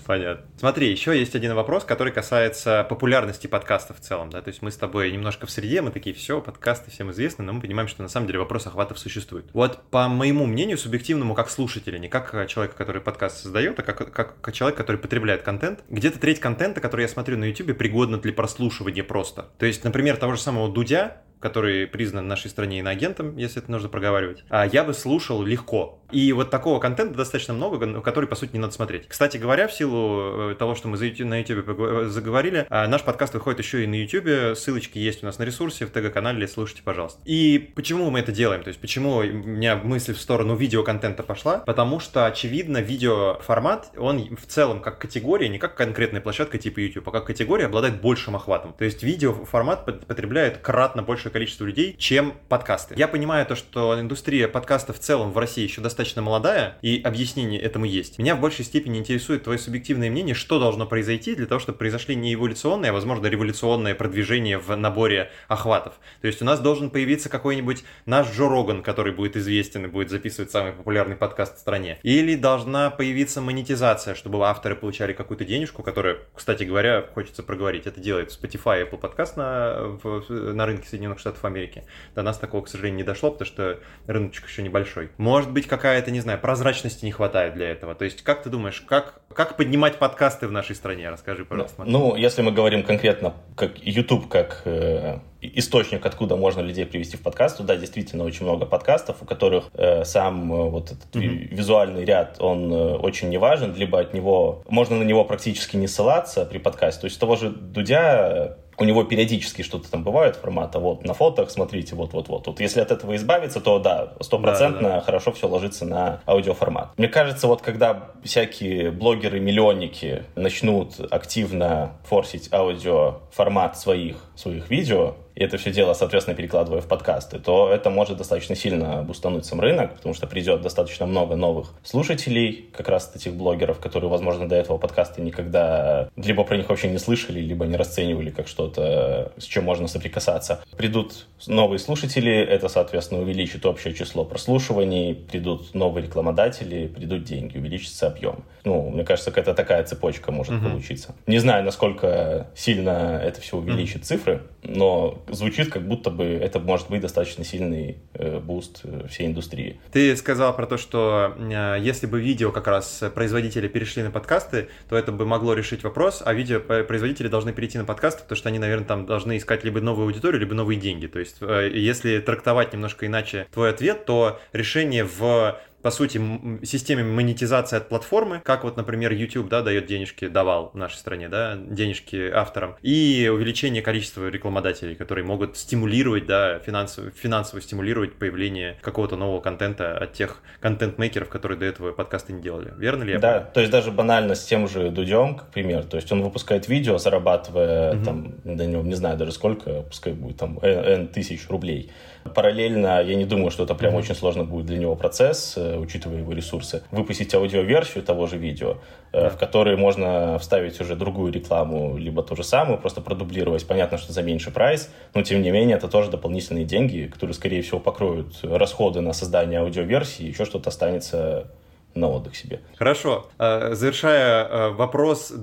[0.05, 0.45] Понятно.
[0.57, 4.71] Смотри, еще есть один вопрос, который касается популярности подкастов в целом, да, то есть мы
[4.71, 8.03] с тобой немножко в среде, мы такие, все, подкасты всем известны, но мы понимаем, что
[8.03, 9.45] на самом деле вопрос охватов существует.
[9.53, 14.13] Вот по моему мнению, субъективному, как слушателя, не как человека, который подкаст создает, а как,
[14.13, 18.17] как, как человек, который потребляет контент, где-то треть контента, который я смотрю на YouTube, пригодна
[18.17, 19.49] для прослушивания просто.
[19.57, 23.71] То есть, например, того же самого Дудя, который признан в нашей стране иноагентом, если это
[23.71, 26.01] нужно проговаривать, а я бы слушал легко.
[26.11, 29.07] И вот такого контента достаточно много, который, по сути, не надо смотреть.
[29.07, 33.33] Кстати говоря, в силу э, того, что мы на YouTube э, заговорили, а, наш подкаст
[33.33, 37.19] выходит еще и на YouTube, ссылочки есть у нас на ресурсе, в ТГ-канале, слушайте, пожалуйста.
[37.25, 38.63] И почему мы это делаем?
[38.63, 41.59] То есть, почему у меня мысль в сторону видеоконтента пошла?
[41.59, 47.07] Потому что, очевидно, видеоформат, он в целом как категория, не как конкретная площадка типа YouTube,
[47.09, 48.73] а как категория обладает большим охватом.
[48.73, 52.95] То есть, видеоформат потребляет кратно большее количество людей, чем подкасты.
[52.97, 57.59] Я понимаю то, что индустрия подкаста в целом в России еще достаточно молодая, и объяснение
[57.59, 58.19] этому есть.
[58.19, 62.15] Меня в большей степени интересует твое субъективное мнение, что должно произойти для того, чтобы произошли
[62.15, 65.95] не эволюционные, а, возможно, революционное продвижение в наборе охватов.
[66.21, 70.11] То есть у нас должен появиться какой-нибудь наш Джо Роган, который будет известен и будет
[70.11, 71.99] записывать самый популярный подкаст в стране.
[72.03, 77.87] Или должна появиться монетизация, чтобы авторы получали какую-то денежку, которая, кстати говоря, хочется проговорить.
[77.87, 81.83] Это делает Spotify Apple Podcast на, в, на рынке Соединенных Штатов Америки.
[82.13, 85.09] До нас такого, к сожалению, не дошло, потому что рыночек еще небольшой.
[85.17, 87.95] Может быть, какая-то, не знаю, прозрачности не хватает для этого.
[87.95, 91.09] То есть, как ты думаешь, как, как поднимать подкасты в нашей стране?
[91.09, 91.83] Расскажи, пожалуйста.
[91.83, 97.21] Ну, если мы говорим конкретно, как YouTube, как э, источник, откуда можно людей привести в
[97.21, 101.55] подкаст, то да, действительно очень много подкастов, у которых э, сам э, вот этот mm-hmm.
[101.55, 105.87] визуальный ряд, он э, очень не важен, либо от него, можно на него практически не
[105.87, 107.01] ссылаться при подкасте.
[107.01, 111.49] То есть того же Дудя у него периодически что-то там бывает формата, вот на фотах,
[111.49, 112.47] смотрите, вот-вот-вот.
[112.47, 116.97] Вот если от этого избавиться, то да, стопроцентно да, да, хорошо все ложится на аудиоформат.
[116.97, 125.57] Мне кажется, вот когда всякие блогеры-миллионники начнут активно форсить аудиоформат своих, своих видео, и это
[125.57, 130.15] все дело, соответственно, перекладывая в подкасты, то это может достаточно сильно бустануть сам рынок, потому
[130.15, 135.21] что придет достаточно много новых слушателей, как раз этих блогеров, которые, возможно, до этого подкасты
[135.21, 139.87] никогда либо про них вообще не слышали, либо не расценивали как что-то, с чем можно
[139.87, 140.63] соприкасаться.
[140.77, 148.07] Придут новые слушатели, это, соответственно, увеличит общее число прослушиваний, придут новые рекламодатели, придут деньги, увеличится
[148.07, 148.45] объем.
[148.63, 150.69] Ну, мне кажется, какая-то такая цепочка может uh-huh.
[150.69, 151.15] получиться.
[151.27, 154.05] Не знаю, насколько сильно это все увеличит uh-huh.
[154.05, 159.27] цифры, но звучит, как будто бы это может быть достаточно сильный э, буст э, всей
[159.27, 159.79] индустрии.
[159.91, 164.69] Ты сказал про то, что э, если бы видео как раз производители перешли на подкасты,
[164.89, 168.49] то это бы могло решить вопрос, а видео производители должны перейти на подкасты, потому что
[168.49, 171.07] они, наверное, там должны искать либо новую аудиторию, либо новые деньги.
[171.07, 176.19] То есть, если трактовать немножко иначе твой ответ, то решение в по сути,
[176.63, 181.29] системе монетизации от платформы, как вот, например, YouTube, да, дает денежки, давал в нашей стране,
[181.29, 188.79] да, денежки авторам, и увеличение количества рекламодателей, которые могут стимулировать, да, финансово, финансово стимулировать появление
[188.81, 192.73] какого-то нового контента от тех контент-мейкеров, которые до этого подкасты не делали.
[192.79, 195.97] Верно ли я Да, то есть даже банально с тем же Дудем, как пример, то
[195.97, 198.05] есть он выпускает видео, зарабатывая угу.
[198.05, 201.91] там, да, не, не знаю даже сколько, пускай будет там N тысяч рублей,
[202.33, 206.19] Параллельно, я не думаю, что это прям очень сложно будет для него процесс, э, учитывая
[206.19, 208.77] его ресурсы, выпустить аудиоверсию того же видео.
[209.15, 213.65] Э, в которой можно вставить уже другую рекламу, либо ту же самую, просто продублировать.
[213.65, 217.61] Понятно, что за меньший прайс, но тем не менее это тоже дополнительные деньги, которые, скорее
[217.61, 221.47] всего, покроют расходы на создание аудиоверсии, еще что-то останется
[221.95, 222.61] на отдых себе.
[222.77, 223.29] Хорошо.
[223.39, 225.33] Э, завершая э, вопрос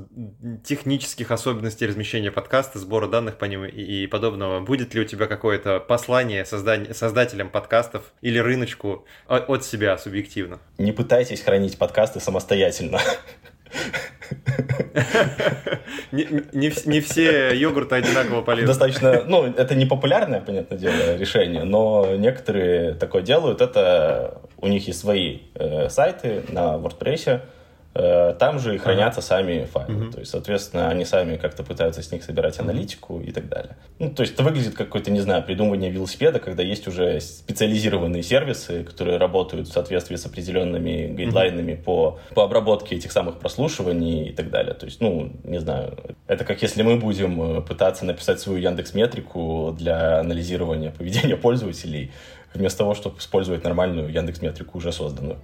[0.64, 5.80] технических особенностей размещения подкаста, сбора данных по ним и подобного, будет ли у тебя какое-то
[5.80, 10.60] послание создателям подкастов или рыночку от себя субъективно?
[10.78, 13.00] Не пытайтесь хранить подкасты самостоятельно.
[16.12, 18.66] Не, не, не все йогурты одинаково полезны.
[18.66, 23.60] Достаточно, ну, это не популярное, понятное дело, решение, но некоторые такое делают.
[23.60, 27.40] Это у них есть свои э, сайты на WordPress,
[27.94, 29.26] там же и хранятся ага.
[29.26, 30.04] сами файлы.
[30.06, 30.12] Угу.
[30.12, 33.76] То есть, соответственно, они сами как-то пытаются с них собирать аналитику и так далее.
[33.98, 38.22] Ну, то есть это выглядит как какое-то, не знаю, придумывание велосипеда, когда есть уже специализированные
[38.22, 41.82] сервисы, которые работают в соответствии с определенными гайдлайнами угу.
[41.82, 44.74] по, по обработке этих самых прослушиваний и так далее.
[44.74, 48.94] То есть, ну, не знаю, это как если мы будем э, пытаться написать свою Яндекс
[48.94, 52.12] Метрику для анализирования поведения пользователей,
[52.54, 55.38] вместо того, чтобы использовать нормальную Яндекс Метрику уже созданную.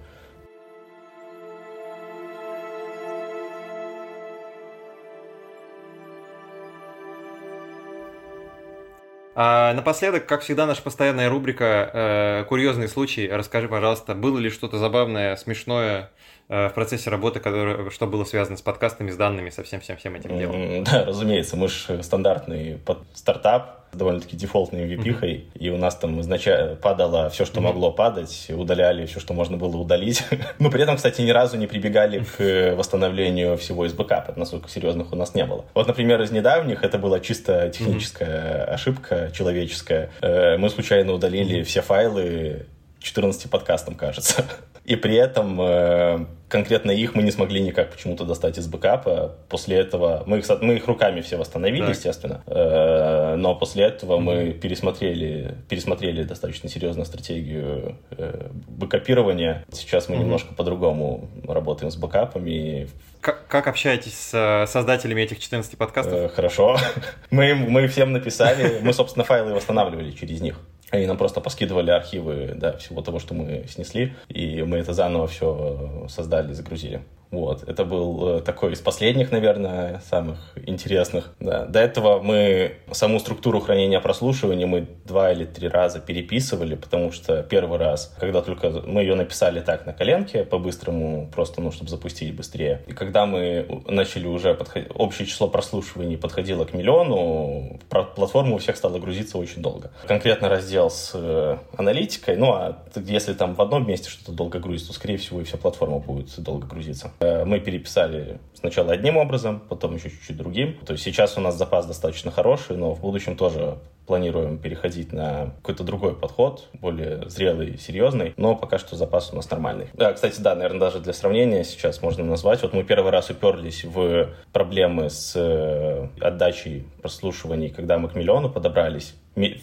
[9.41, 13.25] А напоследок, как всегда, наша постоянная рубрика э, «Курьезные случаи».
[13.25, 16.11] Расскажи, пожалуйста, было ли что-то забавное, смешное
[16.49, 20.37] э, в процессе работы, которое, что было связано с подкастами, с данными, со всем-всем-всем этим
[20.37, 20.83] делом?
[20.83, 22.81] Да, разумеется, мы же стандартный
[23.13, 25.57] стартап, довольно-таки дефолтной MVP, mm-hmm.
[25.59, 27.63] и у нас там изначально падало все, что mm-hmm.
[27.63, 30.23] могло падать, удаляли все, что можно было удалить.
[30.59, 35.11] Но при этом, кстати, ни разу не прибегали к восстановлению всего из бэкапа, насколько серьезных
[35.11, 35.65] у нас не было.
[35.73, 38.73] Вот, например, из недавних это была чисто техническая mm-hmm.
[38.73, 40.09] ошибка человеческая.
[40.21, 42.65] Э, мы случайно удалили все файлы
[42.99, 44.45] 14 подкастам, кажется.
[44.89, 49.35] И при этом э, конкретно их мы не смогли никак почему-то достать из бэкапа.
[49.47, 51.95] После этого мы их, мы их руками все восстановили, так.
[51.95, 52.41] естественно.
[52.47, 54.21] Э, но после этого mm-hmm.
[54.21, 59.63] мы пересмотрели, пересмотрели достаточно серьезно стратегию э, бэкапирования.
[59.71, 60.19] Сейчас мы mm-hmm.
[60.21, 62.89] немножко по-другому работаем с бэкапами.
[63.21, 66.13] Как, как общаетесь с создателями этих 14 подкастов?
[66.15, 66.79] Э, хорошо.
[67.29, 68.79] мы, мы всем написали.
[68.81, 70.59] Мы, собственно, файлы восстанавливали через них.
[70.91, 75.27] Они нам просто поскидывали архивы да, всего того, что мы снесли, и мы это заново
[75.27, 77.03] все создали, загрузили.
[77.31, 81.35] Вот, это был э, такой из последних, наверное, самых интересных.
[81.39, 81.65] Да.
[81.65, 87.43] До этого мы саму структуру хранения прослушивания мы два или три раза переписывали, потому что
[87.43, 92.35] первый раз, когда только мы ее написали так на коленке, по-быстрому, просто, ну, чтобы запустить
[92.35, 92.81] быстрее.
[92.87, 98.75] И когда мы начали уже подходить, общее число прослушиваний подходило к миллиону, платформа у всех
[98.75, 99.91] стала грузиться очень долго.
[100.07, 104.89] Конкретно раздел с э, аналитикой, ну, а если там в одном месте что-то долго грузится,
[104.89, 107.11] то, скорее всего, и вся платформа будет долго грузиться.
[107.19, 110.77] Э, мы переписали сначала одним образом, потом еще чуть-чуть другим.
[110.85, 113.77] То есть сейчас у нас запас достаточно хороший, но в будущем тоже
[114.09, 119.51] планируем переходить на какой-то другой подход, более зрелый, серьезный, но пока что запас у нас
[119.51, 119.89] нормальный.
[119.93, 122.63] Да, кстати, да, наверное, даже для сравнения сейчас можно назвать.
[122.63, 128.49] Вот мы первый раз уперлись в проблемы с э, отдачей прослушиваний, когда мы к миллиону
[128.49, 129.13] подобрались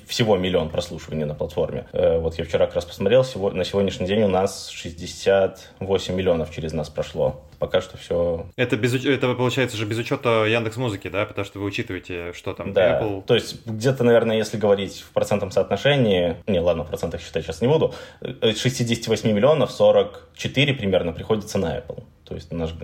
[0.07, 1.87] всего миллион прослушиваний на платформе.
[1.93, 6.73] Э, вот я вчера как раз посмотрел, на сегодняшний день у нас 68 миллионов через
[6.73, 7.43] нас прошло.
[7.59, 8.47] Пока что все...
[8.57, 11.25] Это, без, это получается же без учета Яндекс Музыки, да?
[11.25, 13.01] Потому что вы учитываете, что там да.
[13.01, 13.23] Apple...
[13.23, 17.61] То есть где-то, наверное, если говорить в процентном соотношении, не, ладно, в процентах считать сейчас
[17.63, 22.03] не буду, 68 миллионов 44 примерно приходится на Apple.
[22.27, 22.75] То есть наш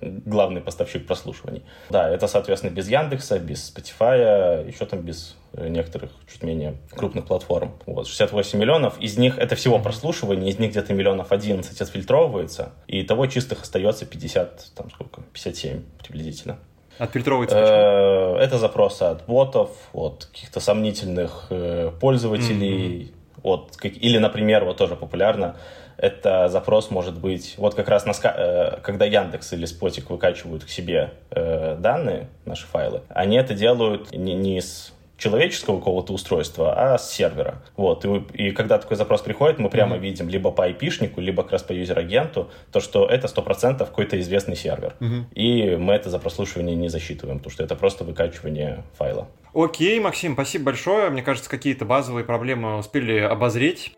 [0.00, 1.62] главный поставщик прослушиваний.
[1.90, 7.74] Да, это, соответственно, без Яндекса, без Spotify, еще там без некоторых чуть менее крупных платформ.
[7.84, 13.02] Вот, 68 миллионов, из них это всего прослушивание, из них где-то миллионов 11 отфильтровывается, и
[13.02, 16.58] того чистых остается 50, там сколько, 57 приблизительно.
[16.98, 17.76] Отфильтровывается почему?
[17.76, 23.40] Э, это запросы от ботов, от каких-то сомнительных э, пользователей, mm-hmm.
[23.42, 25.56] от, или, например, вот тоже популярно,
[25.98, 30.68] это запрос может быть, вот как раз на, э, когда Яндекс или Спотик выкачивают к
[30.68, 37.10] себе данные, наши файлы, они это делают не, не из человеческого какого-то устройства, а с
[37.10, 37.62] сервера.
[37.76, 38.04] Вот.
[38.04, 40.00] И, и когда такой запрос приходит, мы прямо mm-hmm.
[40.00, 44.56] видим либо по IP-шнику, либо как раз по юзер-агенту, то, что это 100% какой-то известный
[44.56, 44.94] сервер.
[45.00, 45.24] Mm-hmm.
[45.34, 49.28] И мы это за прослушивание не засчитываем, потому что это просто выкачивание файла.
[49.54, 51.08] Окей, Максим, спасибо большое.
[51.08, 53.92] Мне кажется, какие-то базовые проблемы успели обозреть.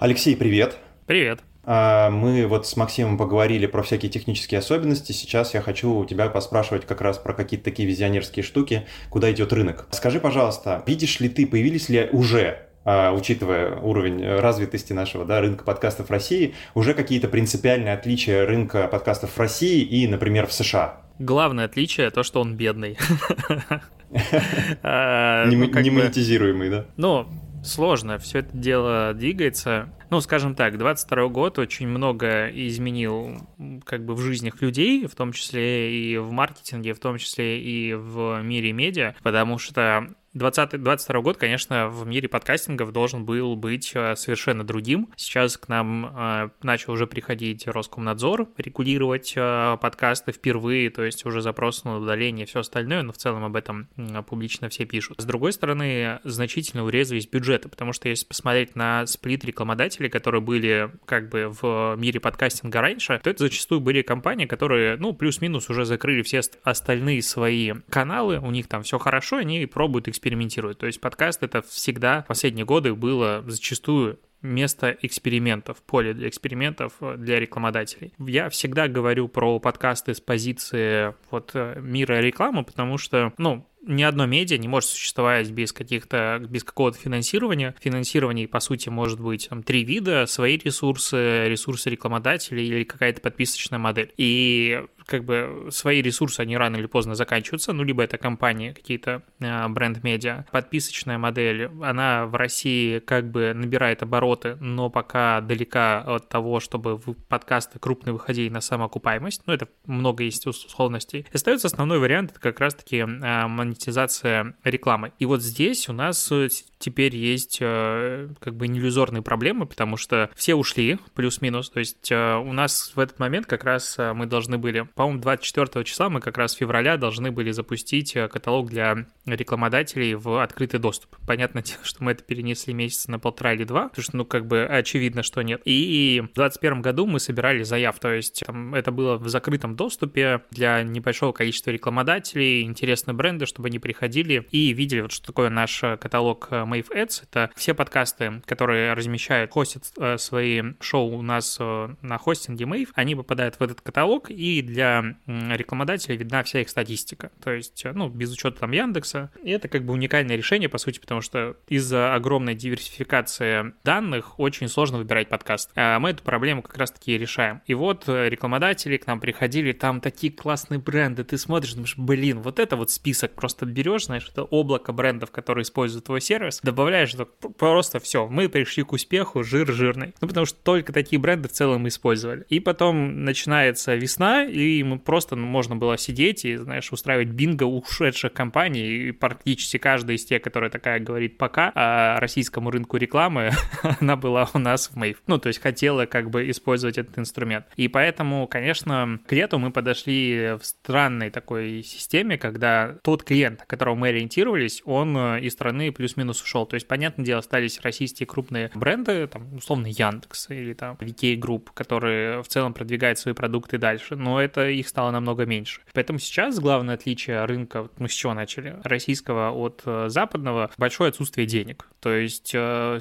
[0.00, 0.78] Алексей, привет.
[1.06, 1.40] Привет.
[1.64, 5.10] А, мы вот с Максимом поговорили про всякие технические особенности.
[5.10, 9.52] Сейчас я хочу у тебя поспрашивать как раз про какие-то такие визионерские штуки, куда идет
[9.52, 9.88] рынок.
[9.90, 15.64] Скажи, пожалуйста, видишь ли ты, появились ли уже а, учитывая уровень развитости нашего да, рынка
[15.64, 21.02] подкастов в России, уже какие-то принципиальные отличия рынка подкастов в России и, например, в США?
[21.18, 22.96] Главное отличие то, что он бедный.
[24.82, 26.86] А, не ну, монетизируемый, да?
[26.96, 27.28] Ну,
[27.68, 29.92] сложно, все это дело двигается.
[30.10, 33.46] Ну, скажем так, 22 год очень много изменил
[33.84, 37.94] как бы в жизнях людей, в том числе и в маркетинге, в том числе и
[37.94, 44.14] в мире медиа, потому что 2022 год, конечно, в мире подкастингов должен был быть э,
[44.16, 45.08] совершенно другим.
[45.16, 51.42] Сейчас к нам э, начал уже приходить Роскомнадзор, регулировать э, подкасты впервые, то есть уже
[51.42, 53.88] запрос на удаление и все остальное, но в целом об этом
[54.26, 55.20] публично все пишут.
[55.20, 60.90] С другой стороны, значительно урезались бюджеты, потому что если посмотреть на сплит рекламодателей, которые были
[61.04, 65.84] как бы в мире подкастинга раньше, то это зачастую были компании, которые, ну, плюс-минус уже
[65.84, 70.78] закрыли все остальные свои каналы, у них там все хорошо, они пробуют экспериментировать экспериментируют.
[70.78, 76.92] То есть подкаст это всегда в последние годы было зачастую место экспериментов, поле для экспериментов
[77.00, 78.12] э, для рекламодателей.
[78.18, 84.02] Я всегда говорю про подкасты с позиции вот э, мира рекламы, потому что, ну, ни
[84.02, 87.74] одно медиа не может существовать без каких-то, без какого-то финансирования.
[87.80, 93.78] Финансирование, по сути, может быть там три вида, свои ресурсы, ресурсы рекламодателей или какая-то подписочная
[93.78, 94.12] модель.
[94.16, 99.22] И как бы свои ресурсы, они рано или поздно заканчиваются, ну, либо это компании, какие-то
[99.40, 100.44] э, бренд-медиа.
[100.52, 106.98] Подписочная модель, она в России как бы набирает обороты, но пока далека от того, чтобы
[107.28, 111.26] подкасты крупные выходили на самоокупаемость, ну, это много есть условностей.
[111.32, 115.12] Остается основной вариант, это как раз-таки э, монетизация рекламы.
[115.18, 120.30] И вот здесь у нас э, теперь есть э, как бы иллюзорные проблемы, потому что
[120.34, 121.70] все ушли, плюс-минус.
[121.70, 125.84] То есть э, у нас в этот момент как раз мы должны были, по-моему, 24
[125.84, 131.16] числа мы как раз февраля должны были запустить каталог для рекламодателей в открытый доступ.
[131.26, 134.64] Понятно, что мы это перенесли месяца на полтора или два, потому что, ну, как бы
[134.64, 135.62] очевидно, что нет.
[135.64, 140.42] И в 2021 году мы собирали заяв, то есть там, это было в закрытом доступе
[140.50, 145.82] для небольшого количества рекламодателей, интересные бренды, чтобы они приходили и видели, вот что такое наш
[145.82, 147.24] э, каталог э, Mave Ads.
[147.24, 153.14] Это все подкасты, которые размещают, хостят э, свои шоу у нас на хостинге Mave, они
[153.14, 157.30] попадают в этот каталог, и для рекламодателя видна вся их статистика.
[157.42, 159.30] То есть, ну, без учета там Яндекса.
[159.42, 164.68] И это как бы уникальное решение, по сути, потому что из-за огромной диверсификации данных очень
[164.68, 165.70] сложно выбирать подкаст.
[165.74, 167.62] А мы эту проблему как раз-таки решаем.
[167.66, 172.58] И вот рекламодатели к нам приходили, там такие классные бренды, ты смотришь, думаешь, блин, вот
[172.58, 177.24] это вот список просто берешь, знаешь, это облако брендов, которые используют твой сервис, добавляешь это
[177.24, 180.14] просто все, мы пришли к успеху, жир жирный.
[180.20, 182.44] Ну, потому что только такие бренды в целом использовали.
[182.48, 187.64] И потом начинается весна, и мы просто ну, можно было сидеть и, знаешь, устраивать бинго
[187.64, 193.52] ушедших компаний, и практически каждая из тех, которая такая говорит пока о российскому рынку рекламы,
[194.00, 195.22] она была у нас в Мейв.
[195.26, 197.66] Ну, то есть хотела как бы использовать этот инструмент.
[197.76, 203.60] И поэтому, конечно, к лету мы подошли в странной такой системе, когда тот клиент, клиент,
[203.60, 206.66] на которого мы ориентировались, он э, из страны плюс-минус ушел.
[206.66, 211.68] То есть, понятное дело, остались российские крупные бренды, там, условно, Яндекс или там VK Group,
[211.74, 215.82] которые в целом продвигают свои продукты дальше, но это их стало намного меньше.
[215.92, 221.46] Поэтому сейчас главное отличие рынка, мы с чего начали, российского от э, западного, большое отсутствие
[221.46, 221.88] денег.
[222.00, 222.98] То есть э,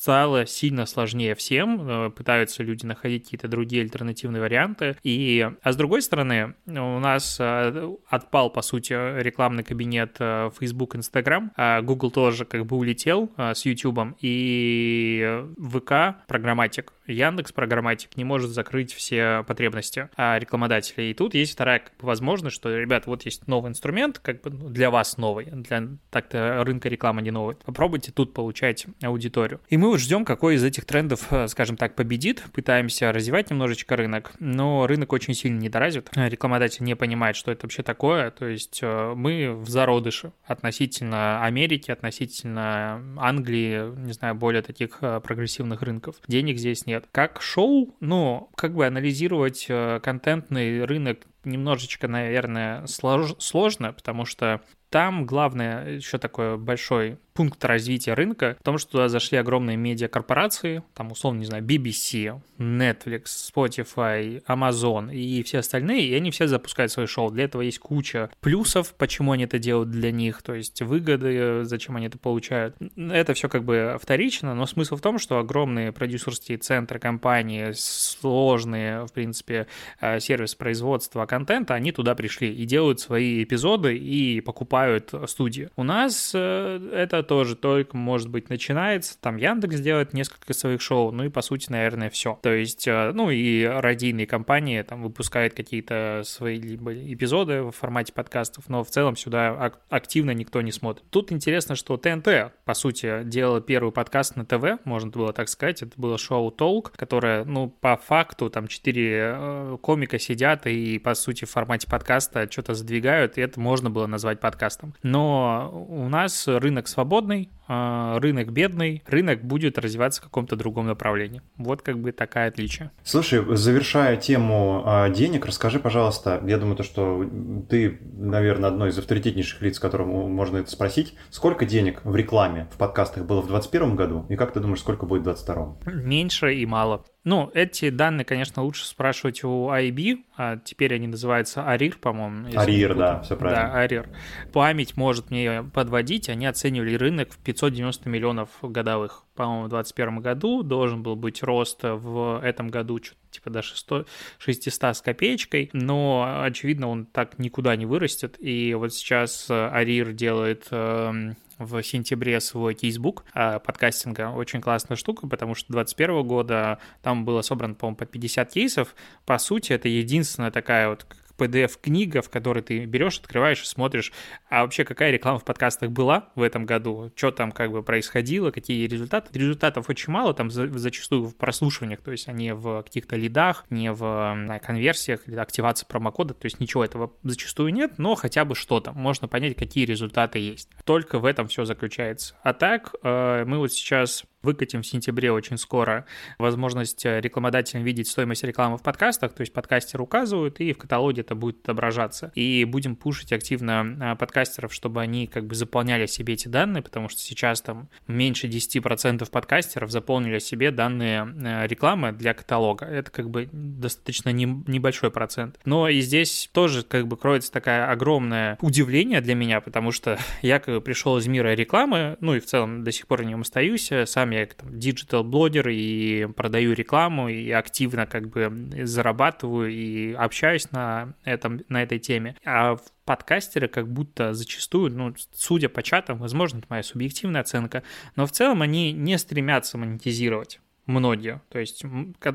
[0.00, 4.96] стало сильно сложнее всем, э, пытаются люди находить какие-то другие альтернативные варианты.
[5.02, 10.94] И, а с другой стороны, у нас э, отпал, по сути, рекламный кабинет э, Facebook,
[10.94, 18.24] Instagram, а Google тоже как бы улетел с YouTube, и ВК, программатик, Яндекс программатик не
[18.24, 21.10] может закрыть все потребности а рекламодателей.
[21.10, 24.50] И тут есть вторая как бы, возможность, что, ребят, вот есть новый инструмент, как бы
[24.50, 27.56] ну, для вас новый, для так-то рынка рекламы не новый.
[27.64, 29.60] Попробуйте тут получать аудиторию.
[29.68, 32.42] И мы вот ждем, какой из этих трендов, э, скажем так, победит.
[32.52, 36.08] Пытаемся развивать немножечко рынок, но рынок очень сильно недоразвит.
[36.14, 38.30] Рекламодатель не понимает, что это вообще такое.
[38.30, 45.20] То есть э, мы в зародыше относительно Америки, относительно Англии, не знаю, более таких э,
[45.20, 46.16] прогрессивных рынков.
[46.26, 47.08] Денег здесь нет нет.
[47.12, 54.60] Как шоу, ну, как бы анализировать э, контентный рынок немножечко, наверное, слож, сложно, потому что
[54.90, 60.82] там главное еще такой большой пункт развития рынка в том, что туда зашли огромные медиакорпорации,
[60.92, 66.92] там, условно, не знаю, BBC, Netflix, Spotify, Amazon и все остальные, и они все запускают
[66.92, 67.30] свои шоу.
[67.30, 71.96] Для этого есть куча плюсов, почему они это делают для них, то есть выгоды, зачем
[71.96, 72.76] они это получают.
[72.96, 79.06] Это все как бы вторично, но смысл в том, что огромные продюсерские центры компании, сложные,
[79.06, 79.66] в принципе,
[80.02, 85.70] э, сервис производства контента, они туда пришли и делают свои эпизоды и покупают студии.
[85.76, 89.16] У нас э, это тоже только, может быть, начинается.
[89.20, 92.36] Там Яндекс делает несколько своих шоу, ну и, по сути, наверное, все.
[92.42, 98.12] То есть, э, ну и радийные компании там выпускают какие-то свои либо эпизоды в формате
[98.12, 101.04] подкастов, но в целом сюда активно никто не смотрит.
[101.10, 105.82] Тут интересно, что ТНТ, по сути, делал первый подкаст на ТВ, можно было так сказать.
[105.82, 111.14] Это было шоу «Толк», которое, ну, по факту, там четыре э, комика сидят и, по
[111.14, 114.94] сути, в формате подкаста что-то задвигают, и это можно было назвать подкастом.
[115.04, 120.86] Но у нас рынок свободный, свободный, а, рынок бедный, рынок будет развиваться в каком-то другом
[120.86, 121.42] направлении.
[121.56, 122.90] Вот как бы такая отличие.
[123.04, 127.24] Слушай, завершая тему а, денег, расскажи, пожалуйста, я думаю, то, что
[127.68, 132.76] ты, наверное, одно из авторитетнейших лиц, которому можно это спросить, сколько денег в рекламе в
[132.76, 135.92] подкастах было в 2021 году, и как ты думаешь, сколько будет в 2022?
[136.02, 137.04] Меньше и мало.
[137.22, 142.48] Ну, эти данные, конечно, лучше спрашивать у IB, а теперь они называются ARIR, по-моему.
[142.48, 143.70] ARIR, да, все правильно.
[143.74, 144.08] Да, ARIR.
[144.52, 149.24] Память может мне подводить, они оценивали рынок в 590 миллионов годовых.
[149.34, 154.08] По-моему, в 2021 году должен был быть рост в этом году типа до 600,
[154.38, 160.66] 600 с копеечкой, но, очевидно, он так никуда не вырастет, и вот сейчас ARIR делает
[160.70, 164.30] эм, в сентябре свой кейсбук а, подкастинга.
[164.30, 168.94] Очень классная штука, потому что 2021 года там было собрано, по-моему, по 50 кейсов.
[169.26, 171.06] По сути, это единственная такая вот
[171.40, 174.12] PDF-книга, в которой ты берешь, открываешь и смотришь,
[174.48, 178.50] а вообще какая реклама в подкастах была в этом году, что там как бы происходило,
[178.50, 179.36] какие результаты.
[179.38, 184.60] Результатов очень мало, там зачастую в прослушиваниях, то есть они в каких-то лидах, не в
[184.64, 189.28] конверсиях или активации промокода, то есть ничего этого зачастую нет, но хотя бы что-то, можно
[189.28, 190.68] понять, какие результаты есть.
[190.84, 192.34] Только в этом все заключается.
[192.42, 196.06] А так, э, мы вот сейчас выкатим в сентябре очень скоро
[196.38, 201.20] возможность э, рекламодателям видеть стоимость рекламы в подкастах, то есть подкастер указывают, и в каталоге
[201.20, 202.32] это будет отображаться.
[202.34, 207.08] И будем пушить активно э, подкастеров, чтобы они как бы заполняли себе эти данные, потому
[207.08, 212.86] что сейчас там меньше 10% подкастеров заполнили себе данные э, рекламы для каталога.
[212.86, 215.58] Это как бы достаточно не, небольшой процент.
[215.64, 220.60] Но и здесь тоже как бы кроется такая огромное удивление для меня, потому что я
[220.60, 223.42] как бы пришел из мира рекламы, ну и в целом до сих пор в нем
[223.42, 228.50] остаюсь, сам сам я там digital-блогер и продаю рекламу, и активно как бы
[228.84, 232.36] зарабатываю и общаюсь на, этом, на этой теме.
[232.44, 237.82] А подкастеры как будто зачастую, ну, судя по чатам, возможно, это моя субъективная оценка,
[238.16, 240.60] но в целом они не стремятся монетизировать
[240.90, 241.40] многие.
[241.48, 241.84] То есть,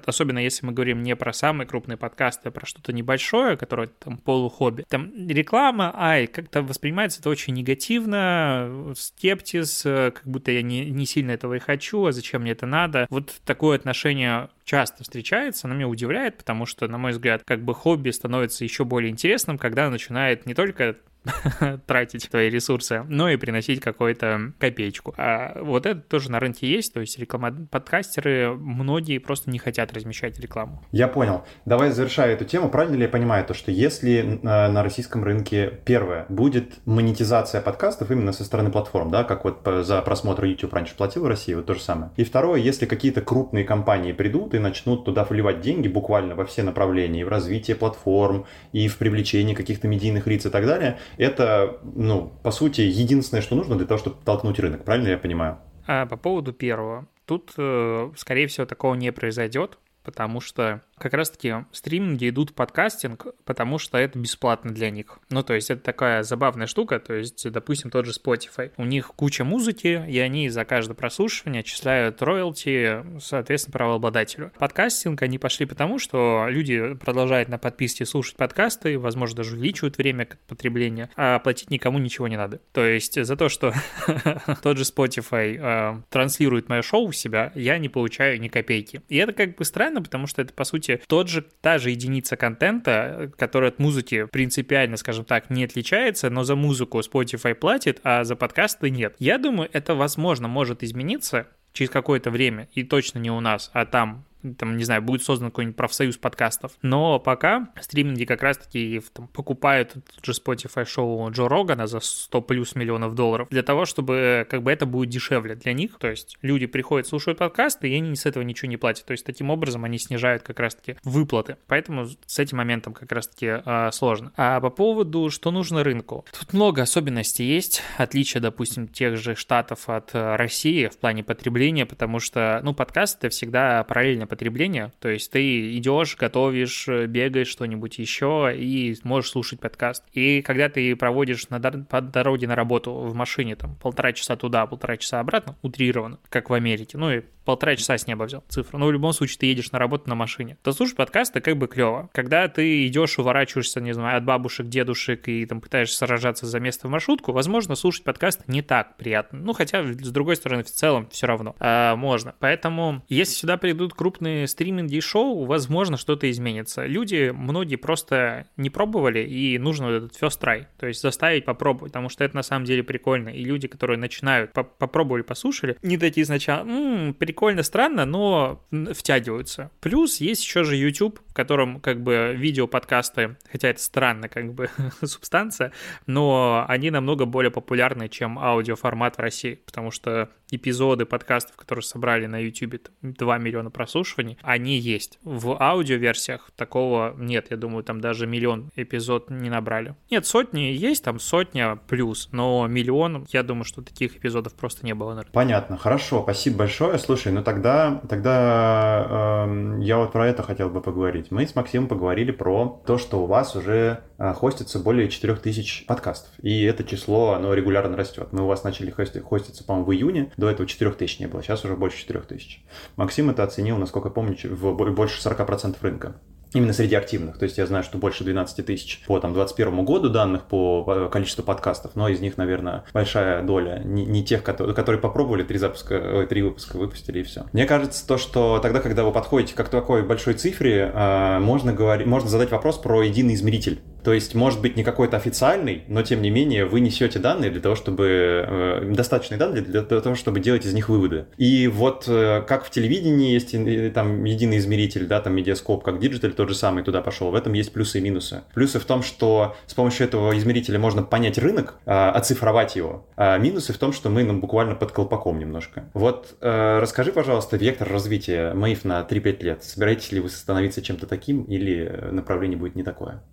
[0.05, 4.17] особенно если мы говорим не про самые крупные подкасты, а про что-то небольшое, которое там
[4.17, 4.85] полухобби.
[4.89, 11.31] Там реклама, ай, как-то воспринимается это очень негативно, скептиз, как будто я не, не сильно
[11.31, 13.07] этого и хочу, а зачем мне это надо.
[13.09, 17.74] Вот такое отношение часто встречается, оно меня удивляет, потому что, на мой взгляд, как бы
[17.74, 20.97] хобби становится еще более интересным, когда начинает не только
[21.88, 25.13] тратить твои ресурсы, но и приносить какую-то копеечку.
[25.18, 29.93] А вот это тоже на рынке есть, то есть реклама подкастеры, многие просто не хотят
[29.93, 30.84] размещать рекламу.
[30.91, 31.43] Я понял.
[31.66, 32.70] Давай завершая эту тему.
[32.70, 38.11] Правильно ли я понимаю то, что если э, на российском рынке первое будет монетизация подкастов
[38.11, 41.66] именно со стороны платформ, да, как вот за просмотр YouTube раньше платил в России, вот
[41.66, 42.11] то же самое.
[42.16, 46.63] И второе, если какие-то крупные компании придут и начнут туда вливать деньги буквально во все
[46.63, 51.79] направления, и в развитие платформ, и в привлечение каких-то медийных лиц и так далее, это,
[51.83, 55.57] ну, по сути, единственное, что нужно для того, чтобы толкнуть рынок, правильно я понимаю?
[55.87, 57.07] А по поводу первого.
[57.25, 63.27] Тут, э, скорее всего, такого не произойдет, потому что как раз-таки стриминги идут в подкастинг,
[63.43, 65.19] потому что это бесплатно для них.
[65.29, 68.71] Ну, то есть это такая забавная штука, то есть, допустим, тот же Spotify.
[68.77, 74.51] У них куча музыки, и они за каждое прослушивание отчисляют роялти, соответственно, правообладателю.
[74.57, 80.27] Подкастинг они пошли потому, что люди продолжают на подписке слушать подкасты, возможно, даже увеличивают время
[80.47, 82.61] потребления, а платить никому ничего не надо.
[82.71, 83.73] То есть за то, что
[84.61, 89.01] тот же Spotify э, транслирует мое шоу у себя, я не получаю ни копейки.
[89.09, 91.91] И это как бы странно, потому что это, по сути, сути, тот же, та же
[91.91, 97.99] единица контента, которая от музыки принципиально, скажем так, не отличается, но за музыку Spotify платит,
[98.03, 99.15] а за подкасты нет.
[99.19, 103.86] Я думаю, это, возможно, может измениться через какое-то время, и точно не у нас, а
[103.86, 106.73] там там, не знаю, будет создан какой-нибудь профсоюз подкастов.
[106.81, 112.41] Но пока стриминги как раз-таки там, покупают тот же Spotify шоу Джо Рогана за 100
[112.41, 115.97] плюс миллионов долларов для того, чтобы как бы это будет дешевле для них.
[115.99, 119.05] То есть люди приходят, слушают подкасты, и они с этого ничего не платят.
[119.05, 121.57] То есть таким образом они снижают как раз-таки выплаты.
[121.67, 124.31] Поэтому с этим моментом как раз-таки э, сложно.
[124.35, 126.25] А по поводу, что нужно рынку.
[126.37, 127.81] Тут много особенностей есть.
[127.97, 133.17] Отличия, допустим, тех же штатов от э, России в плане потребления, потому что, ну, подкаст—
[133.19, 134.91] это всегда параллельное потребление.
[134.99, 140.03] То есть ты идешь, готовишь, бегаешь что-нибудь еще и можешь слушать подкаст.
[140.13, 144.65] И когда ты проводишь на по дороге на работу в машине там полтора часа туда,
[144.67, 148.77] полтора часа обратно, утрированно, как в Америке, ну и полтора часа с неба взял цифру.
[148.77, 150.57] Но в любом случае ты едешь на работу на машине.
[150.63, 152.09] То слушать подкасты как бы клево.
[152.13, 156.87] Когда ты идешь, уворачиваешься, не знаю, от бабушек, дедушек и там пытаешься сражаться за место
[156.87, 159.39] в маршрутку, возможно, слушать подкасты не так приятно.
[159.39, 162.35] Ну, хотя, с другой стороны, в целом все равно а, можно.
[162.39, 166.85] Поэтому, если сюда придут крупные стриминги и шоу, возможно, что-то изменится.
[166.85, 171.93] Люди, многие просто не пробовали, и нужно вот этот first try, то есть заставить попробовать,
[171.93, 173.29] потому что это на самом деле прикольно.
[173.29, 178.63] И люди, которые начинают, попробовали, послушали, не такие сначала, м-м, прикольно, странно, но
[178.93, 179.71] втягиваются.
[179.81, 184.69] Плюс есть еще же YouTube, в котором как бы видео-подкасты, хотя это странно как бы
[185.03, 185.71] субстанция,
[186.07, 192.25] но они намного более популярны, чем аудиоформат в России, потому что эпизоды подкастов, которые собрали
[192.25, 195.19] на YouTube 2 миллиона прослушиваний, они есть.
[195.23, 199.95] В аудиоверсиях такого нет, я думаю, там даже миллион эпизод не набрали.
[200.09, 204.93] Нет, сотни есть, там сотня плюс, но миллион, я думаю, что таких эпизодов просто не
[204.93, 205.11] было.
[205.11, 205.31] Наверное.
[205.31, 206.97] Понятно, хорошо, спасибо большое.
[206.97, 211.31] Слушай, ну тогда, тогда э, я вот про это хотел бы поговорить.
[211.31, 216.31] Мы с Максимом поговорили про то, что у вас уже э, хостится более 4000 подкастов,
[216.41, 218.29] и это число, оно регулярно растет.
[218.31, 221.75] Мы у вас начали хости, хоститься, по-моему, в июне, этого 4000 не было, сейчас уже
[221.75, 222.61] больше 4000.
[222.95, 226.15] Максим это оценил, насколько я помню, в больше 40% рынка.
[226.53, 227.37] Именно среди активных.
[227.37, 231.43] То есть я знаю, что больше 12 тысяч по там, 2021 году данных по количеству
[231.43, 236.25] подкастов, но из них, наверное, большая доля не, не тех, которые, которые попробовали три, запуска,
[236.29, 237.45] три выпуска выпустили и все.
[237.51, 242.07] Мне кажется, то, что тогда, когда вы подходите к такой большой цифре, э, можно, говорить,
[242.07, 243.81] можно задать вопрос про единый измеритель.
[244.05, 247.59] То есть, может быть, не какой-то официальный, но тем не менее вы несете данные для
[247.59, 248.45] того, чтобы...
[248.47, 251.25] Э, достаточные данные для того, чтобы делать из них выводы.
[251.37, 255.99] И вот э, как в телевидении есть э, там единый измеритель, да, там Mediascope, как
[255.99, 258.43] digital тот же самый туда пошел, в этом есть плюсы и минусы.
[258.53, 263.07] Плюсы в том, что с помощью этого измерителя можно понять рынок, э, оцифровать его.
[263.17, 265.89] А минусы в том, что мы ну, буквально под колпаком немножко.
[265.95, 269.63] Вот э, расскажи, пожалуйста, вектор развития МАИФ на 3-5 лет.
[269.63, 273.23] Собираетесь ли вы становиться чем-то таким или э, направление будет не такое?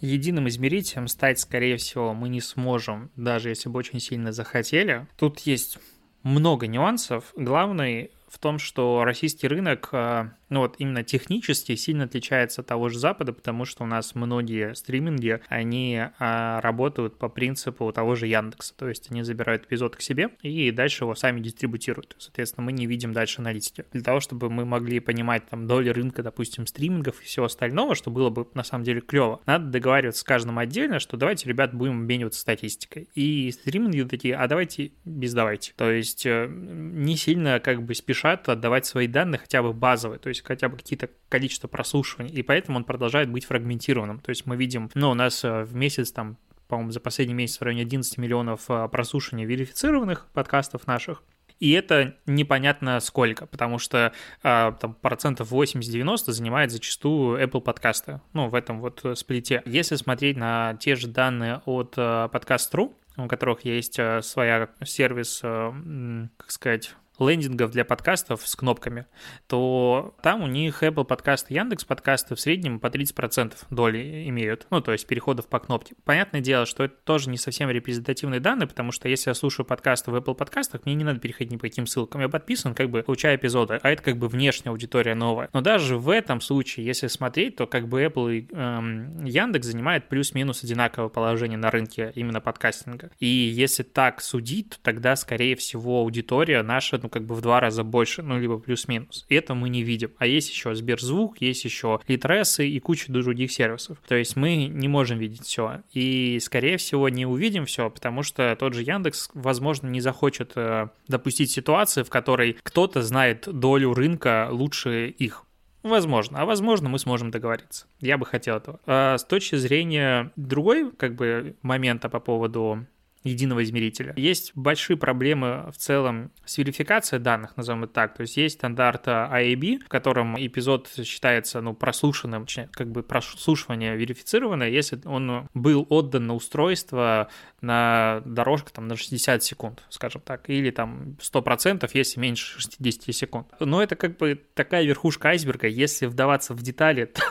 [0.00, 5.06] Единым измерителем стать, скорее всего, мы не сможем, даже если бы очень сильно захотели.
[5.16, 5.78] Тут есть
[6.22, 7.32] много нюансов.
[7.36, 12.88] Главный в том, что российский рынок а, ну вот именно технически сильно отличается от того
[12.88, 18.26] же Запада, потому что у нас многие стриминги, они а, работают по принципу того же
[18.26, 22.16] Яндекса, то есть они забирают эпизод к себе и дальше его сами дистрибутируют.
[22.18, 23.84] Соответственно, мы не видим дальше аналитики.
[23.92, 28.10] Для того, чтобы мы могли понимать там доли рынка, допустим, стримингов и всего остального, что
[28.10, 32.02] было бы на самом деле клево, надо договариваться с каждым отдельно, что давайте, ребят, будем
[32.02, 33.08] обмениваться статистикой.
[33.14, 35.72] И стриминги такие, а давайте без давайте.
[35.76, 40.28] То есть э, не сильно как бы спешат отдавать свои данные хотя бы базовые, то
[40.28, 44.20] есть есть хотя бы какие-то количество прослушиваний, и поэтому он продолжает быть фрагментированным.
[44.20, 46.38] То есть мы видим, ну, у нас э, в месяц там
[46.68, 51.24] по-моему, за последний месяц в районе 11 миллионов э, прослушиваний верифицированных подкастов наших.
[51.58, 54.12] И это непонятно сколько, потому что
[54.42, 59.62] э, там процентов 80-90 занимает зачастую Apple подкасты, ну, в этом вот сплите.
[59.66, 65.40] Если смотреть на те же данные от э, Podcast.ru, у которых есть э, своя сервис,
[65.42, 66.94] э, как сказать,
[67.28, 69.06] лендингов для подкастов с кнопками,
[69.46, 74.80] то там у них Apple подкасты, Яндекс подкасты в среднем по 30% доли имеют, ну,
[74.80, 75.94] то есть переходов по кнопке.
[76.04, 80.10] Понятное дело, что это тоже не совсем репрезентативные данные, потому что если я слушаю подкасты
[80.10, 82.20] в Apple подкастах, мне не надо переходить ни по каким ссылкам.
[82.20, 85.50] Я подписан, как бы получаю эпизоды, а это как бы внешняя аудитория новая.
[85.52, 90.08] Но даже в этом случае, если смотреть, то как бы Apple и эм, Яндекс занимают
[90.08, 93.10] плюс-минус одинаковое положение на рынке именно подкастинга.
[93.18, 97.60] И если так судить, то тогда, скорее всего, аудитория наша, ну, как бы в два
[97.60, 99.26] раза больше, ну, либо плюс-минус.
[99.28, 100.12] И это мы не видим.
[100.18, 103.98] А есть еще Сберзвук, есть еще Литресы и куча других сервисов.
[104.06, 105.82] То есть мы не можем видеть все.
[105.92, 110.88] И, скорее всего, не увидим все, потому что тот же Яндекс, возможно, не захочет э,
[111.08, 115.44] допустить ситуации, в которой кто-то знает долю рынка лучше их.
[115.82, 116.40] Возможно.
[116.40, 117.86] А возможно, мы сможем договориться.
[118.00, 118.80] Я бы хотел этого.
[118.86, 122.86] А с точки зрения другой, как бы, момента по поводу
[123.22, 124.14] единого измерителя.
[124.16, 128.14] Есть большие проблемы в целом с верификацией данных, назовем это так.
[128.14, 134.70] То есть есть стандарт IAB, в котором эпизод считается ну, прослушанным, как бы прослушивание верифицированное,
[134.70, 137.28] если он был отдан на устройство
[137.60, 143.48] на дорожку там, на 60 секунд, скажем так, или там 100%, если меньше 60 секунд.
[143.60, 147.22] Но это как бы такая верхушка айсберга, если вдаваться в детали, то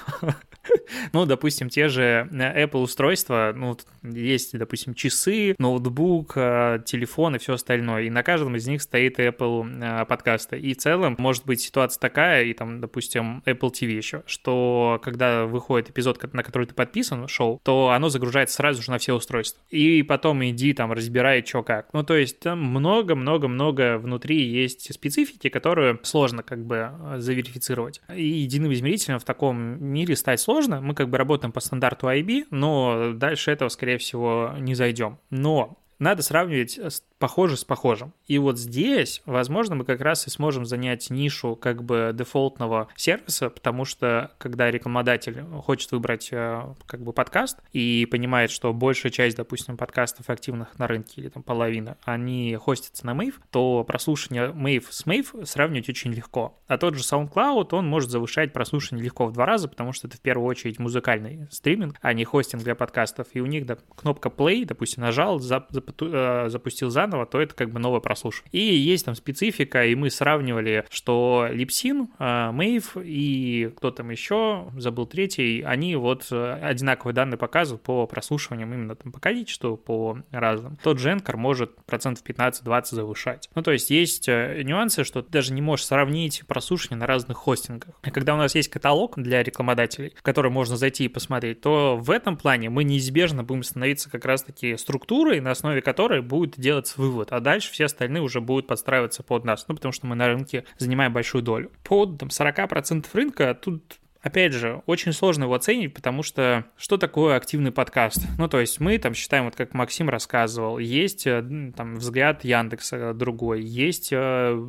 [1.13, 7.39] ну, допустим, те же э, Apple устройства, ну, есть, допустим, часы, ноутбук, э, телефон и
[7.39, 10.59] все остальное, и на каждом из них стоит Apple э, подкасты.
[10.59, 15.45] И в целом может быть ситуация такая, и там, допустим, Apple TV еще, что когда
[15.45, 19.61] выходит эпизод, на который ты подписан, шоу, то оно загружается сразу же на все устройства.
[19.69, 21.89] И потом иди там разбирай, что как.
[21.93, 28.01] Ну, то есть там много-много-много внутри есть специфики, которые сложно как бы заверифицировать.
[28.13, 30.58] И единым измерителем в таком мире стать сложно.
[30.67, 35.19] Мы как бы работаем по стандарту IB, но дальше этого, скорее всего, не зайдем.
[35.29, 36.79] Но надо сравнивать
[37.19, 38.13] похоже с похожим.
[38.27, 43.49] И вот здесь, возможно, мы как раз и сможем занять нишу как бы дефолтного сервиса,
[43.49, 49.35] потому что когда рекламодатель хочет выбрать э, как бы подкаст и понимает, что большая часть,
[49.35, 54.85] допустим, подкастов активных на рынке или там половина, они хостятся на Mave, то прослушивание Mave
[54.89, 56.57] с Mave сравнивать очень легко.
[56.67, 60.17] А тот же SoundCloud, он может завышать прослушивание легко в два раза, потому что это
[60.17, 63.27] в первую очередь музыкальный стриминг, а не хостинг для подкастов.
[63.33, 67.79] И у них да, кнопка play, допустим, нажал, э, запустил заново, то это как бы
[67.79, 68.49] новое прослушивание.
[68.51, 75.05] И есть там специфика, и мы сравнивали, что Липсин, Мэйв и кто там еще, забыл
[75.05, 80.77] третий, они вот э, одинаковые данные показывают по прослушиваниям именно там по количеству, по разным.
[80.83, 83.49] Тот же Энкор может процентов 15-20 завышать.
[83.55, 87.37] Ну, то есть есть э, нюансы, что ты даже не можешь сравнить прослушивание на разных
[87.37, 87.95] хостингах.
[88.03, 91.97] И когда у нас есть каталог для рекламодателей, в который можно зайти и посмотреть, то
[91.97, 96.99] в этом плане мы неизбежно будем становиться как раз-таки структурой, на основе которой будет делаться
[96.99, 100.27] вывод, а дальше все остальные уже будут подстраиваться под нас, ну, потому что мы на
[100.27, 101.71] рынке занимаем большую долю.
[101.83, 107.37] Под там, 40% рынка тут Опять же, очень сложно его оценить, потому что что такое
[107.37, 108.21] активный подкаст?
[108.37, 111.41] Ну, то есть мы там считаем, вот как Максим рассказывал, есть э,
[111.75, 114.15] там взгляд Яндекса другой, есть э,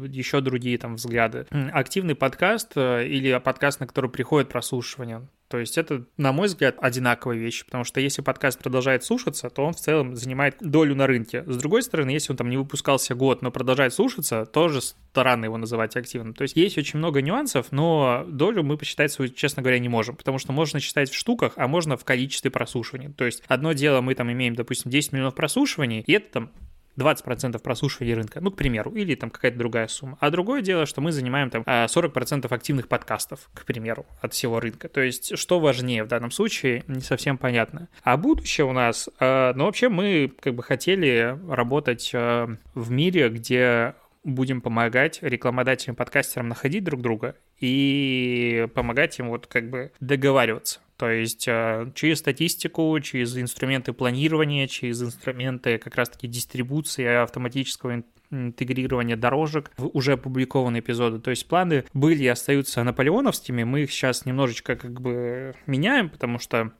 [0.09, 1.47] еще другие там взгляды.
[1.73, 6.77] Активный подкаст э, или подкаст, на который приходит прослушивание, то есть это, на мой взгляд,
[6.79, 11.09] одинаковые вещи, потому что если подкаст продолжает слушаться, то он в целом занимает долю на
[11.09, 11.43] рынке.
[11.45, 15.57] С другой стороны, если он там не выпускался год, но продолжает слушаться, тоже странно его
[15.57, 16.35] называть активным.
[16.35, 20.15] То есть есть очень много нюансов, но долю мы посчитать свою, честно говоря, не можем,
[20.15, 23.13] потому что можно считать в штуках, а можно в количестве прослушиваний.
[23.13, 26.51] То есть одно дело мы там имеем, допустим, 10 миллионов прослушиваний, и это там
[26.97, 30.17] 20% прослушивания рынка, ну, к примеру, или там какая-то другая сумма.
[30.21, 34.61] А другое дело, что мы занимаем там 40% а, активных подкастов, к примеру, от всего
[34.61, 34.89] рынка.
[34.89, 37.89] То есть, что важнее в данном случае, не совсем понятно.
[38.03, 43.29] А будущее у нас, а, ну, вообще мы как бы хотели работать а, в мире,
[43.29, 50.81] где будем помогать рекламодателям, подкастерам находить друг друга и помогать им вот как бы договариваться.
[51.01, 59.17] То есть э, через статистику, через инструменты планирования, через инструменты как раз-таки дистрибуции автоматического интегрирования
[59.17, 61.19] дорожек в уже опубликованные эпизоды.
[61.19, 66.39] То есть планы были и остаются наполеоновскими, мы их сейчас немножечко как бы меняем, потому
[66.39, 66.73] что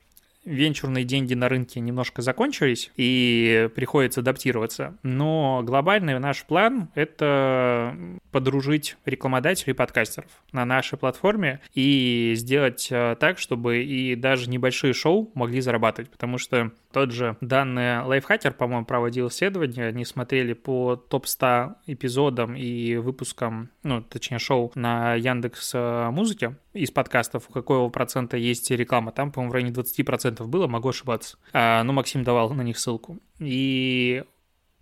[0.45, 4.97] венчурные деньги на рынке немножко закончились, и приходится адаптироваться.
[5.03, 7.95] Но глобальный наш план— это
[8.31, 14.93] подружить рекламодателей и подкастеров на нашей платформе и сделать э, так, чтобы и даже небольшие
[14.93, 20.95] шоу могли зарабатывать, потому что тот же данный Лайфхакер, по-моему, проводил исследование, они смотрели по
[20.95, 27.89] топ-100 эпизодам и выпускам, ну, точнее, шоу на Яндекс э, Музыке из подкастов, у какого
[27.89, 29.11] процента есть реклама.
[29.11, 31.37] Там, по-моему, в районе 20% было, могу ошибаться.
[31.53, 33.19] А, ну, Максим давал на них ссылку.
[33.39, 34.23] И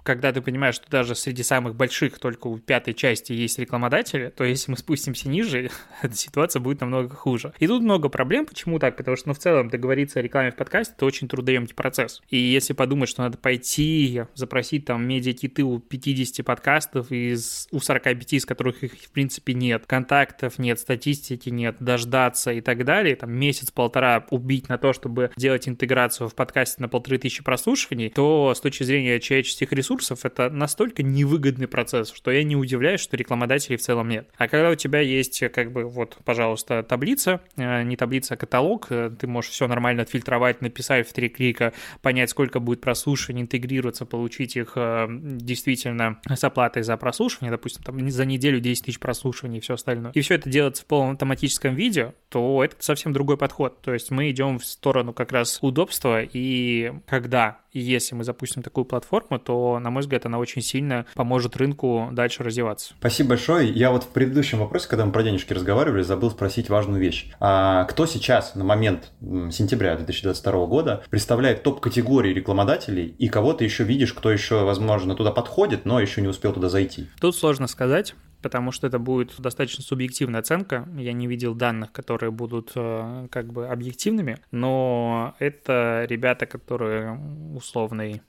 [0.10, 4.43] когда ты понимаешь, что даже среди самых больших только у пятой части есть рекламодатели, то
[4.43, 5.70] если мы спустимся ниже,
[6.01, 7.53] эта ситуация будет намного хуже.
[7.60, 8.47] И тут много проблем.
[8.47, 8.97] Почему так?
[8.97, 12.24] Потому что, ну, в целом, договориться о рекламе в подкасте— это очень трудоемкий процесс.
[12.28, 18.34] И если подумать, что надо пойти, запросить там медиакиты у 50 подкастов, из, у 45
[18.34, 23.32] из которых их, в принципе, нет, контактов нет, статистики нет, дождаться и так далее, там
[23.32, 28.60] месяц-полтора убить на то, чтобы делать интеграцию в подкасте на полторы тысячи прослушиваний, то с
[28.60, 33.78] точки зрения человеческих ресурсов ресурсов это настолько невыгодный процесс, что я не удивляюсь, что рекламодателей
[33.78, 34.30] в целом нет.
[34.38, 38.88] А когда у тебя есть, как бы, вот, пожалуйста, таблица, э, не таблица, а каталог,
[38.89, 44.06] э, ты можешь все нормально отфильтровать, написать в три клика, понять, сколько будет прослушивааний, интегрироваться,
[44.06, 49.58] получить их э, действительно с оплатой за прослушивание, допустим, там за неделю 10 тысяч прослушиваний
[49.58, 50.12] и все остальное.
[50.14, 53.82] И все это делается в полном автоматическом виде, то это совсем другой подход.
[53.82, 58.63] То есть мы идем в сторону как раз удобства, и когда И если мы запустим
[58.63, 62.93] такую платформу, то, на мой взгляд, она очень сильно поможет рынку дальше развиваться.
[62.99, 63.70] Спасибо большое.
[63.70, 67.32] Я вот в предыдущем вопросе, когда мы про денежки разговаривали, забыл спросить важную вещь.
[67.39, 73.84] А кто сейчас на момент сентября 2022 года представляет топ-категории рекламодателей и кого ты еще
[73.84, 77.07] видишь, кто еще, возможно, туда подходит, но еще не успел туда зайти?
[77.20, 80.88] Тут сложно сказать потому что это будет достаточно субъективная оценка.
[80.96, 87.20] Я не видел данных, которые будут э, как бы объективными, но это ребята, которые
[87.56, 88.22] условные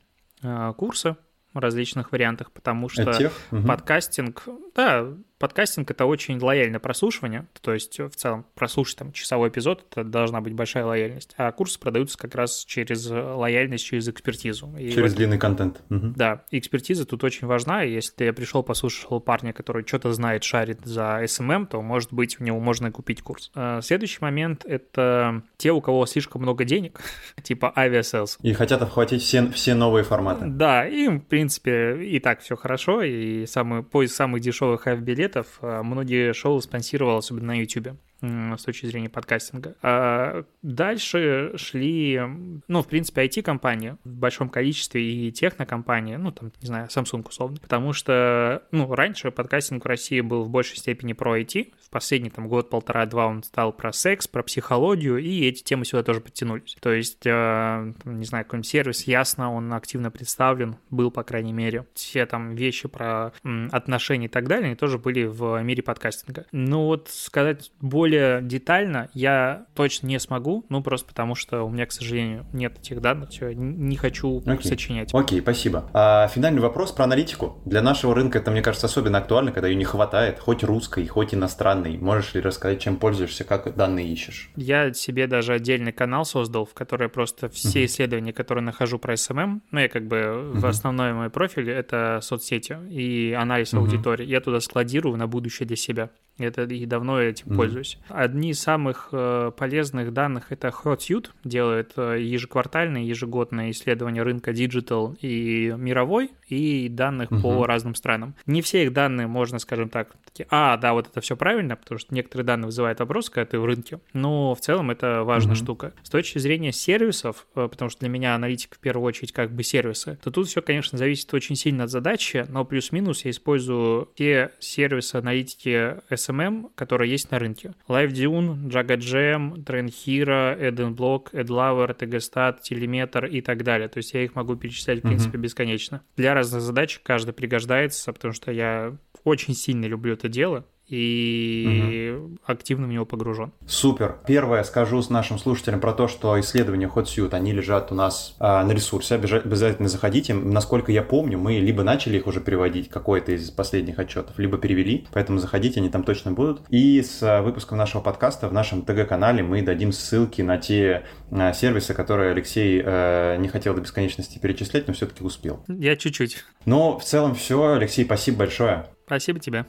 [0.42, 1.16] э, курсы
[1.54, 3.32] различных вариантах, потому что Тех?
[3.66, 4.44] подкастинг,
[4.80, 5.06] да,
[5.40, 10.42] Подкастинг— это очень лояльное прослушивание, то есть в целом прослушать там часовой эпизод— это должна
[10.42, 14.70] быть большая лояльность, а курсы продаются как раз через лояльность, через экспертизу.
[14.78, 15.80] И через вот, длинный контент.
[15.88, 16.12] Угу.
[16.14, 20.84] Да, экспертиза тут очень важна, и если ты пришел, послушал парня, который что-то знает, шарит
[20.84, 23.50] за SMM, то, может быть, у него можно купить курс.
[23.54, 27.00] А следующий момент— это те, у кого слишком много денег,
[27.42, 28.36] типа Aviasales.
[28.42, 30.44] И хотят охватить все, все новые форматы.
[30.48, 35.58] Да, им, в принципе, и так все хорошо, и самый, поиск самых дешевых авиабилетов билетов
[35.60, 39.76] а, многие шоу спонсировал, особенно на YouTube с точки зрения подкастинга.
[39.82, 42.20] А дальше шли,
[42.68, 47.58] ну, в принципе, IT-компании в большом количестве и технокомпании, ну, там, не знаю, Samsung условно,
[47.60, 52.30] потому что, ну, раньше подкастинг в России был в большей степени про IT, в последний
[52.30, 56.76] там год, полтора-два он стал про секс, про психологию, и эти темы сюда тоже подтянулись.
[56.80, 61.86] То есть, э, не знаю, какой-нибудь сервис, ясно, он активно представлен, был, по крайней мере.
[61.94, 63.32] Все там вещи про
[63.70, 66.46] отношения и так далее, они тоже были в мире подкастинга.
[66.52, 71.70] Ну, вот сказать более более детально я точно не смогу, ну просто потому что у
[71.70, 74.66] меня, к сожалению, нет этих данных, все, не хочу okay.
[74.66, 75.14] сочинять.
[75.14, 75.88] Окей, okay, спасибо.
[75.92, 77.60] А, финальный вопрос про аналитику.
[77.64, 81.34] Для нашего рынка это, мне кажется, особенно актуально, когда ее не хватает, хоть русской, хоть
[81.34, 81.98] иностранной.
[81.98, 84.50] Можешь ли рассказать, чем пользуешься, как данные ищешь?
[84.56, 87.86] Я себе даже отдельный канал создал, в который просто все uh-huh.
[87.86, 90.58] исследования, которые нахожу про SMM, ну я как бы uh-huh.
[90.58, 93.78] в основной мой профиль это соцсети и анализ uh-huh.
[93.78, 94.26] аудитории.
[94.26, 96.10] Я туда складирую на будущее для себя.
[96.46, 97.56] Это и давно этим mm-hmm.
[97.56, 97.98] пользуюсь.
[98.08, 105.16] Одни из самых э, полезных данных это HotSuite, делает э, ежеквартальные, ежегодные исследования рынка Digital
[105.20, 107.42] и мировой, и данных mm-hmm.
[107.42, 108.34] по разным странам.
[108.46, 111.98] Не все их данные можно, скажем так, такие, а, да, вот это все правильно, потому
[111.98, 115.58] что некоторые данные вызывают вопрос, когда ты в рынке, но в целом это важная mm-hmm.
[115.58, 115.92] штука.
[116.02, 119.62] С точки зрения сервисов, э, потому что для меня аналитика в первую очередь как бы
[119.62, 124.52] сервисы, то тут все, конечно, зависит очень сильно от задачи, но плюс-минус я использую те
[124.58, 127.74] сервисы аналитики SM SMM, которые есть на рынке.
[127.88, 133.88] LiveDune, JagaJam, TrendHero, AdEnBlock, AdLover, TGStat, Telemeter и так далее.
[133.88, 135.42] То есть я их могу перечислять, в принципе, mm-hmm.
[135.42, 136.02] бесконечно.
[136.16, 142.38] Для разных задач каждый пригождается, потому что я очень сильно люблю это дело и угу.
[142.44, 143.52] активно в него погружен.
[143.66, 144.18] Супер.
[144.26, 148.64] Первое скажу с нашим слушателям про то, что исследования HotSuite, они лежат у нас а,
[148.64, 150.34] на ресурсе, обязательно заходите.
[150.34, 155.06] Насколько я помню, мы либо начали их уже переводить, какой-то из последних отчетов, либо перевели,
[155.12, 156.62] поэтому заходите, они там точно будут.
[156.68, 161.52] И с а, выпуском нашего подкаста в нашем ТГ-канале мы дадим ссылки на те а,
[161.52, 165.64] сервисы, которые Алексей а, не хотел до бесконечности перечислять, но все-таки успел.
[165.68, 166.44] Я чуть-чуть.
[166.64, 167.74] Но в целом все.
[167.74, 168.86] Алексей, спасибо большое.
[169.06, 169.66] Спасибо тебе.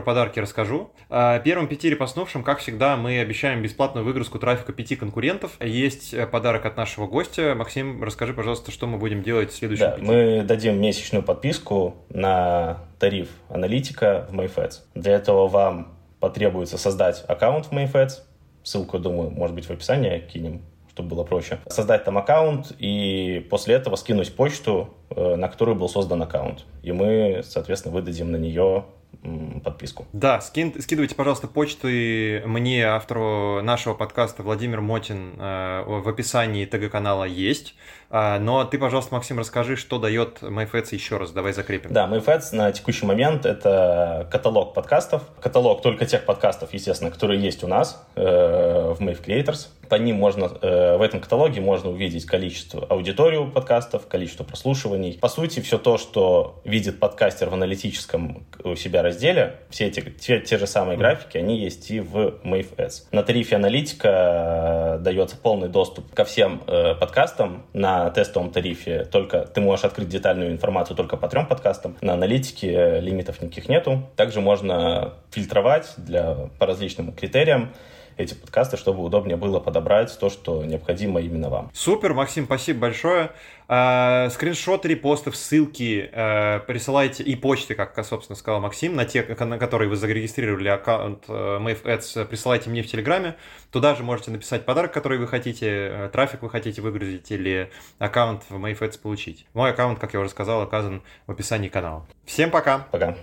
[0.00, 0.92] Про подарки расскажу.
[1.10, 5.58] А, первым пяти репостнувшим, как всегда, мы обещаем бесплатную выгрузку трафика пяти конкурентов.
[5.60, 7.54] Есть э, подарок от нашего гостя.
[7.54, 12.78] Максим, расскажи, пожалуйста, что мы будем делать в следующем да, Мы дадим месячную подписку на
[12.98, 14.76] тариф аналитика в MyFeds.
[14.94, 18.22] Для этого вам потребуется создать аккаунт в MyFeds.
[18.62, 20.62] Ссылку, думаю, может быть, в описании кинем
[20.94, 21.58] чтобы было проще.
[21.68, 26.64] Создать там аккаунт и после этого скинуть почту, э, на которую был создан аккаунт.
[26.82, 28.86] И мы, соответственно, выдадим на нее
[29.62, 30.06] подписку.
[30.12, 37.24] Да, скин, скидывайте, пожалуйста, почты мне, автору нашего подкаста Владимир Мотин, э, в описании ТГ-канала
[37.24, 37.74] есть.
[38.08, 41.92] А, но ты, пожалуйста, Максим, расскажи, что дает MyFeds еще раз, давай закрепим.
[41.92, 47.62] Да, MyFeds на текущий момент это каталог подкастов, каталог только тех подкастов, естественно, которые есть
[47.62, 49.68] у нас э, в Mave Creators.
[49.90, 55.18] По ним можно, э, в этом каталоге можно увидеть количество аудиторию подкастов, количество прослушиваний.
[55.20, 60.38] По сути, все то, что видит подкастер в аналитическом у себя разделе, все эти, те,
[60.40, 63.08] те же самые графики, они есть и в MaveAds.
[63.10, 69.40] На тарифе аналитика э, дается полный доступ ко всем э, подкастам на тестовом тарифе только
[69.40, 71.96] ты можешь открыть детальную информацию только по трем подкастам.
[72.00, 74.08] На аналитике лимитов никаких нету.
[74.14, 77.72] Также можно фильтровать для, по различным критериям
[78.22, 81.70] эти подкасты, чтобы удобнее было подобрать то, что необходимо именно вам.
[81.72, 83.30] Супер, Максим, спасибо большое.
[83.72, 89.58] Э, скриншоты, репосты, ссылки э, присылайте и почты, как, собственно, сказал Максим, на те, на
[89.58, 93.36] которые вы зарегистрировали аккаунт э, Mave Ads, присылайте мне в Телеграме.
[93.70, 98.56] Туда же можете написать подарок, который вы хотите, трафик вы хотите выгрузить или аккаунт в
[98.56, 99.46] Mave Ads получить.
[99.54, 102.04] Мой аккаунт, как я уже сказал, оказан в описании канала.
[102.24, 102.88] Всем пока!
[102.90, 103.16] Пока!